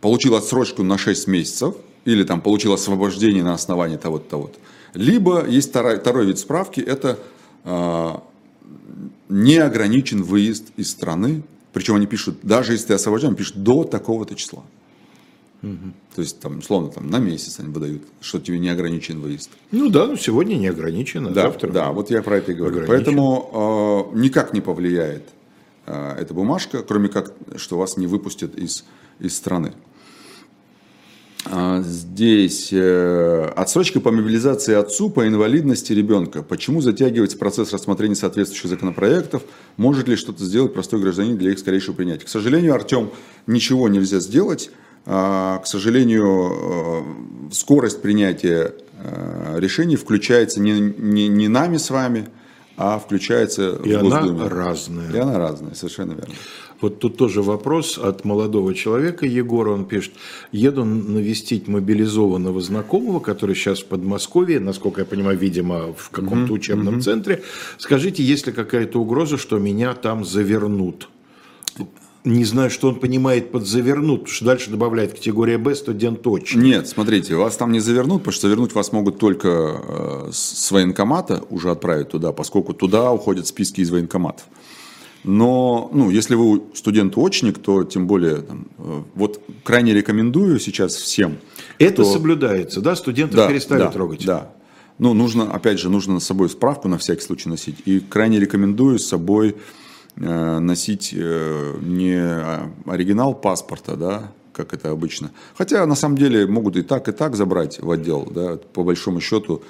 [0.00, 4.58] получил отсрочку на 6 месяцев, или там получил освобождение на основании того-то, того-то.
[4.94, 7.18] Либо есть второй, второй вид справки, это
[7.64, 8.10] э,
[9.28, 11.42] не ограничен выезд из страны,
[11.72, 14.62] причем они пишут, даже если ты освобожден, пишут до такого-то числа.
[15.62, 15.92] Угу.
[16.14, 19.50] То есть, там, условно, там, на месяц они выдают, что тебе не ограничен выезд.
[19.72, 21.70] Ну да, ну сегодня не ограничено, да, завтра.
[21.70, 22.82] Да, вот я про это и говорю.
[22.82, 23.04] Ограничен.
[23.04, 25.24] Поэтому э, никак не повлияет
[25.86, 28.84] эта бумажка, кроме как, что вас не выпустят из,
[29.20, 29.72] из страны.
[31.48, 36.42] А, здесь э, отсрочка по мобилизации отцу по инвалидности ребенка.
[36.42, 39.42] Почему затягивается процесс рассмотрения соответствующих законопроектов?
[39.76, 42.24] Может ли что-то сделать простой гражданин для их скорейшего принятия?
[42.24, 43.10] К сожалению, Артем,
[43.46, 44.70] ничего нельзя сделать.
[45.04, 46.50] А, к сожалению,
[47.50, 48.74] э, скорость принятия
[49.56, 52.28] решений включается не, не, не нами с вами,
[52.76, 54.42] а включается и в Госдуме.
[54.42, 55.12] она разная.
[55.12, 56.34] И она разная, совершенно верно.
[56.80, 60.12] Вот тут тоже вопрос от молодого человека, Егора, он пишет,
[60.52, 66.56] еду навестить мобилизованного знакомого, который сейчас в Подмосковье, насколько я понимаю, видимо, в каком-то mm-hmm.
[66.56, 67.00] учебном mm-hmm.
[67.00, 67.42] центре.
[67.78, 71.08] Скажите, есть ли какая-то угроза, что меня там завернут?
[72.26, 76.60] Не знаю, что он понимает под завернут, потому что дальше добавляет категория Б студент точно.
[76.60, 81.44] Нет, смотрите, вас там не завернут, потому что завернуть вас могут только э, с военкомата
[81.50, 84.44] уже отправить туда, поскольку туда уходят списки из военкоматов.
[85.22, 91.38] Но, ну, если вы студент-очник, то тем более, там, э, вот крайне рекомендую сейчас всем.
[91.78, 92.12] Это кто...
[92.12, 92.96] соблюдается, да?
[92.96, 94.26] Студентов да, перестали да, трогать.
[94.26, 94.50] Да.
[94.98, 97.76] Ну, нужно, опять же, нужно с собой справку на всякий случай носить.
[97.84, 99.56] И крайне рекомендую с собой
[100.16, 102.18] носить э, не
[102.90, 105.30] оригинал паспорта, да, как это обычно.
[105.56, 109.20] Хотя на самом деле могут и так, и так забрать в отдел, да, по большому
[109.20, 109.62] счету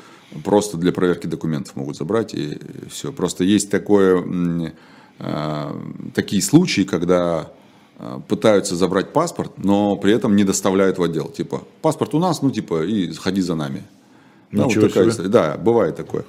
[0.44, 3.12] просто для проверки документов могут забрать и все.
[3.12, 4.24] Просто есть такое,
[5.18, 5.72] э,
[6.14, 7.50] такие случаи, когда
[8.28, 11.28] пытаются забрать паспорт, но при этом не доставляют в отдел.
[11.28, 13.84] Типа, паспорт у нас, ну типа, и ходи за нами.
[14.52, 15.30] Да, вот такая история.
[15.30, 16.26] Да, бывает такое.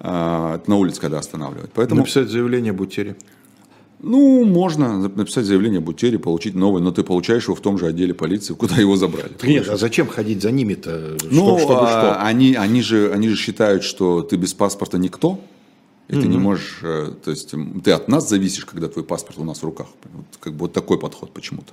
[0.00, 1.70] на улице, когда останавливают.
[1.72, 2.00] Поэтому...
[2.00, 3.14] Написать заявление об утере.
[4.04, 7.86] Ну, можно написать заявление об утере, получить новый, но ты получаешь его в том же
[7.86, 9.32] отделе полиции, куда его забрали.
[9.42, 11.16] Нет, а зачем ходить за ними-то?
[11.30, 12.22] Ну, чтобы, а, что?
[12.22, 15.40] Они, они, же, они же считают, что ты без паспорта никто,
[16.08, 16.20] и mm-hmm.
[16.20, 19.60] ты не можешь, э, то есть ты от нас зависишь, когда твой паспорт у нас
[19.60, 19.86] в руках.
[20.12, 21.72] Вот, как бы вот такой подход почему-то.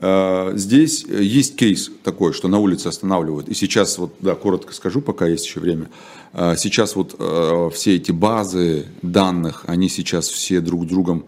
[0.00, 3.48] Э, здесь есть кейс такой, что на улице останавливают.
[3.48, 5.88] И сейчас, вот, да, коротко скажу, пока есть еще время.
[6.32, 11.24] Э, сейчас вот э, все эти базы данных, они сейчас все друг с другом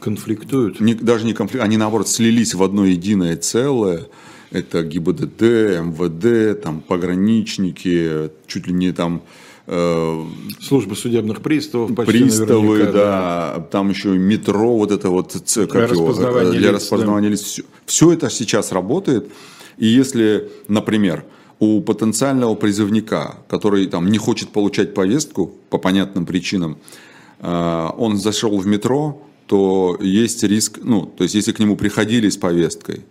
[0.00, 0.78] конфликтуют.
[0.78, 4.06] Не, даже не конфликт, они наоборот слились в одно единое целое.
[4.52, 5.42] Это ГИБДД,
[5.82, 13.90] МВД, там пограничники, чуть ли не там э, служба судебных приставов, приставы, да, да, там
[13.90, 17.32] еще метро, вот это вот как для его, распознавания для лиц, распознавания да.
[17.32, 17.42] лиц.
[17.42, 19.30] Все, все это сейчас работает.
[19.76, 21.24] И если, например,
[21.58, 26.78] у потенциального призывника, который там не хочет получать повестку по понятным причинам,
[27.40, 32.28] э, он зашел в метро, то есть риск, ну, то есть если к нему приходили
[32.28, 33.04] с повесткой,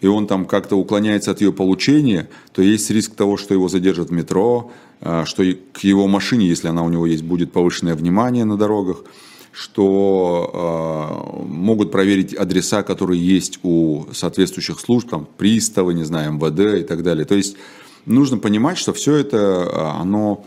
[0.00, 4.10] и он там как-то уклоняется от ее получения, то есть риск того, что его задержат
[4.10, 4.70] в метро,
[5.00, 5.42] э, что
[5.72, 9.04] к его машине, если она у него есть, будет повышенное внимание на дорогах,
[9.52, 16.80] что э, могут проверить адреса, которые есть у соответствующих служб, там, приставы, не знаю, МВД
[16.80, 17.24] и так далее.
[17.24, 17.56] То есть
[18.04, 20.44] нужно понимать, что все это, э, оно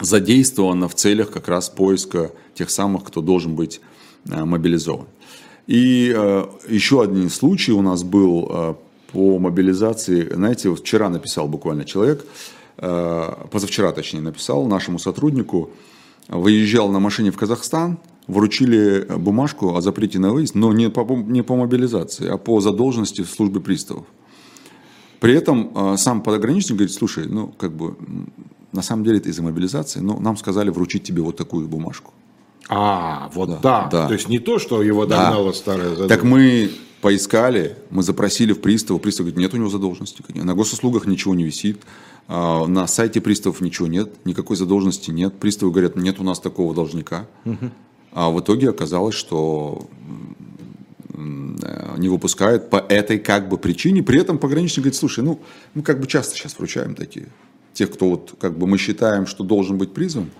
[0.00, 3.82] задействовано в целях как раз поиска тех самых, кто должен быть
[4.24, 5.06] мобилизован.
[5.66, 8.74] И э, еще один случай у нас был э,
[9.12, 10.32] по мобилизации.
[10.32, 12.24] Знаете, вчера написал буквально человек,
[12.78, 15.70] э, позавчера точнее написал нашему сотруднику,
[16.28, 21.42] выезжал на машине в Казахстан, вручили бумажку о запрете на выезд, но не по, не
[21.42, 24.06] по мобилизации, а по задолженности в службе приставов.
[25.20, 27.96] При этом э, сам пограничник говорит, слушай, ну как бы
[28.72, 32.12] на самом деле это из-за мобилизации, но нам сказали вручить тебе вот такую бумажку.
[32.72, 33.88] А, вот да, да.
[33.90, 34.06] да.
[34.06, 35.52] То есть не то, что его догнала да.
[35.52, 36.08] старая задолженность.
[36.08, 40.22] Так мы поискали, мы запросили в пристава, пристав говорит, нет у него задолженности.
[40.34, 41.82] На госуслугах ничего не висит,
[42.28, 45.34] а, на сайте приставов ничего нет, никакой задолженности нет.
[45.34, 47.26] Приставы говорят, нет у нас такого должника.
[47.44, 47.70] Угу.
[48.12, 49.88] А в итоге оказалось, что
[51.16, 54.02] не выпускают по этой как бы причине.
[54.04, 55.40] При этом пограничник говорит, слушай, ну
[55.74, 57.26] мы как бы часто сейчас вручаем такие.
[57.72, 60.30] Тех, кто вот как бы мы считаем, что должен быть призван,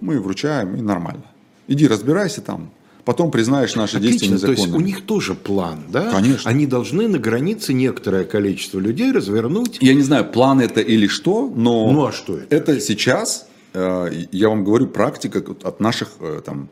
[0.00, 1.24] мы вручаем и нормально.
[1.68, 2.70] Иди разбирайся там,
[3.04, 4.56] потом признаешь наши Отлично, действия незаконными.
[4.56, 6.10] То есть у них тоже план, да?
[6.10, 6.50] Конечно.
[6.50, 9.78] Они должны на границе некоторое количество людей развернуть.
[9.80, 12.54] Я не знаю, план это или что, но ну, а что это?
[12.54, 16.68] это сейчас, э, я вам говорю, практика от наших э, там,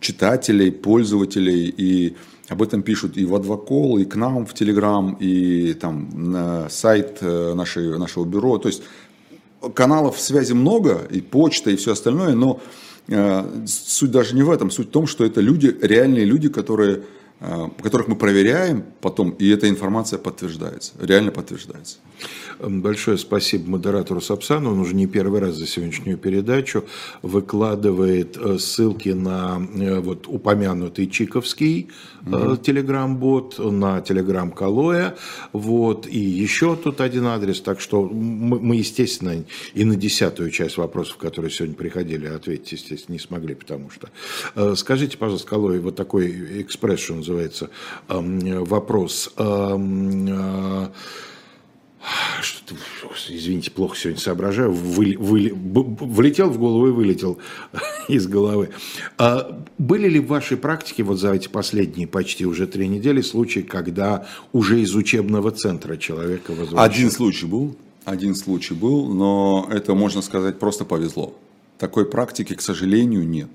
[0.00, 2.16] читателей, пользователей, и
[2.48, 7.18] об этом пишут и в Адвокол, и к нам в Телеграм, и там на сайт
[7.20, 8.58] э, нашей, нашего бюро.
[8.58, 8.82] То есть
[9.74, 12.60] каналов связи много, и почта, и все остальное, но
[13.66, 17.00] суть даже не в этом, суть в том, что это люди, реальные люди, которые, э,
[17.38, 21.98] которых мы проверяем потом, и эта информация подтверждается, реально подтверждается.
[22.58, 24.72] Большое спасибо модератору Сапсану.
[24.72, 26.84] Он уже не первый раз за сегодняшнюю передачу
[27.20, 31.90] выкладывает э, ссылки на э, вот упомянутый Чиковский
[32.24, 32.56] угу.
[32.56, 35.16] телеграм-бот, на телеграм Калоя,
[35.52, 40.78] вот, и еще тут один адрес, так что мы, мы, естественно, и на десятую часть
[40.78, 44.08] вопросов, которые сегодня приходили, ответить, естественно, не смогли, потому что...
[44.76, 47.70] Скажите, пожалуйста, Калой, вот такой экспресс, называется,
[48.08, 50.92] эм, вопрос эм,
[52.40, 52.74] что-то,
[53.28, 57.38] извините, плохо сегодня соображаю, вы, вы, влетел в голову и вылетел
[58.08, 58.70] из головы.
[59.18, 63.60] А были ли в вашей практике вот за эти последние почти уже три недели случаи,
[63.60, 66.88] когда уже из учебного центра человека возвращали?
[66.88, 71.34] Один случай был, один случай был, но это, можно сказать, просто повезло.
[71.78, 73.50] Такой практики, к сожалению, нет.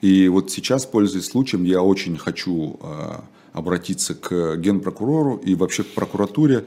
[0.00, 3.12] И вот сейчас, пользуясь случаем, я очень хочу э,
[3.52, 6.64] обратиться к генпрокурору и вообще к прокуратуре,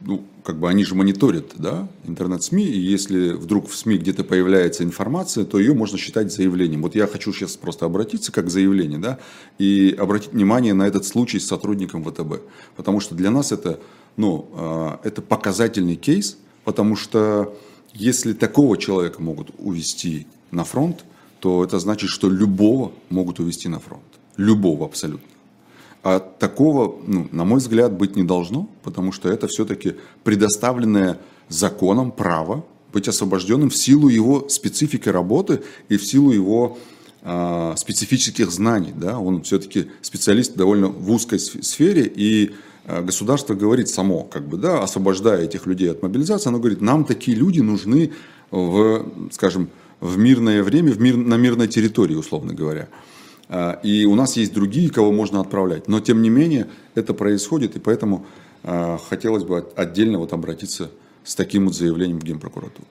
[0.00, 4.84] ну, как бы они же мониторят да, интернет-СМИ, и если вдруг в СМИ где-то появляется
[4.84, 6.82] информация, то ее можно считать заявлением.
[6.82, 9.18] Вот я хочу сейчас просто обратиться как заявление, да,
[9.58, 12.42] и обратить внимание на этот случай с сотрудником ВТБ,
[12.76, 13.80] потому что для нас это,
[14.16, 17.56] ну, а, это показательный кейс, потому что
[17.94, 21.04] если такого человека могут увести на фронт,
[21.44, 24.00] то это значит, что любого могут увести на фронт.
[24.38, 25.28] Любого абсолютно.
[26.02, 31.18] А такого, ну, на мой взгляд, быть не должно, потому что это все-таки предоставленное
[31.50, 32.64] законом право
[32.94, 36.78] быть освобожденным в силу его специфики работы и в силу его
[37.20, 38.94] э, специфических знаний.
[38.96, 39.18] Да?
[39.18, 42.52] Он все-таки специалист довольно в узкой сфере, и
[42.86, 47.04] э, государство говорит само, как бы, да, освобождая этих людей от мобилизации, оно говорит, нам
[47.04, 48.12] такие люди нужны
[48.50, 49.68] в, скажем,
[50.04, 52.88] в мирное время, в мир, на мирной территории, условно говоря.
[53.48, 55.88] А, и у нас есть другие, кого можно отправлять.
[55.88, 58.26] Но тем не менее это происходит, и поэтому
[58.62, 60.90] а, хотелось бы отдельно вот обратиться
[61.24, 62.86] с таким вот заявлением в Генпрокуратуру.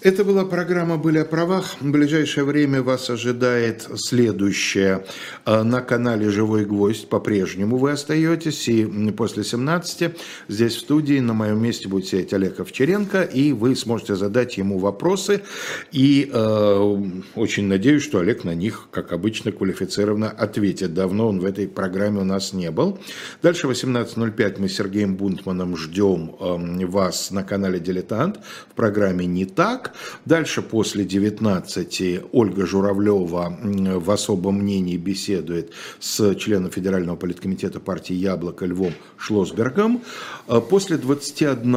[0.00, 1.74] Это была программа «Были о правах».
[1.80, 5.04] В ближайшее время вас ожидает следующее.
[5.44, 8.68] А, на канале «Живой гвоздь» по-прежнему вы остаетесь.
[8.68, 10.14] И после 17
[10.46, 13.22] здесь в студии на моем месте будет сидеть Олег Овчаренко.
[13.22, 15.42] И вы сможете задать ему вопросы.
[15.90, 16.96] И э,
[17.34, 20.94] очень надеюсь, что Олег на них, как обычно, квалифицированно ответит.
[20.94, 23.00] Давно он в этой программе у нас не был.
[23.42, 28.38] Дальше 18.05 мы с Сергеем Бунтманом ждем э, вас на канале «Дилетант»
[28.70, 29.87] в программе «Не так».
[30.24, 38.66] Дальше после 19 Ольга Журавлева в особом мнении беседует с членом Федерального политкомитета партии «Яблоко»
[38.66, 40.02] Львом Шлосбергом.
[40.46, 41.74] А после 21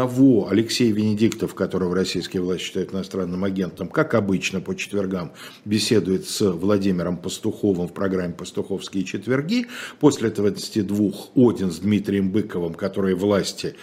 [0.50, 5.32] Алексей Венедиктов, которого российские власти считают иностранным агентом, как обычно по четвергам
[5.66, 9.68] беседует с Владимиром Пастуховым в программе «Пастуховские четверги».
[10.00, 13.76] После 22 Один с Дмитрием Быковым, которые власти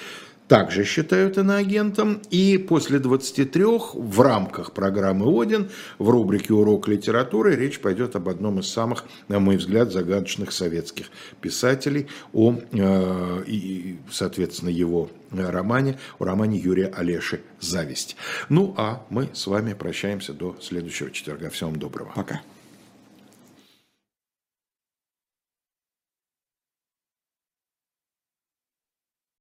[0.48, 2.20] также считают иноагентом.
[2.30, 8.58] И после 23 в рамках программы «Один» в рубрике «Урок литературы» речь пойдет об одном
[8.60, 16.24] из самых, на мой взгляд, загадочных советских писателей, о, э, и, соответственно, его романе, о
[16.24, 18.16] романе Юрия Олеши «Зависть».
[18.48, 21.50] Ну, а мы с вами прощаемся до следующего четверга.
[21.50, 22.12] Всем доброго.
[22.14, 22.40] Пока.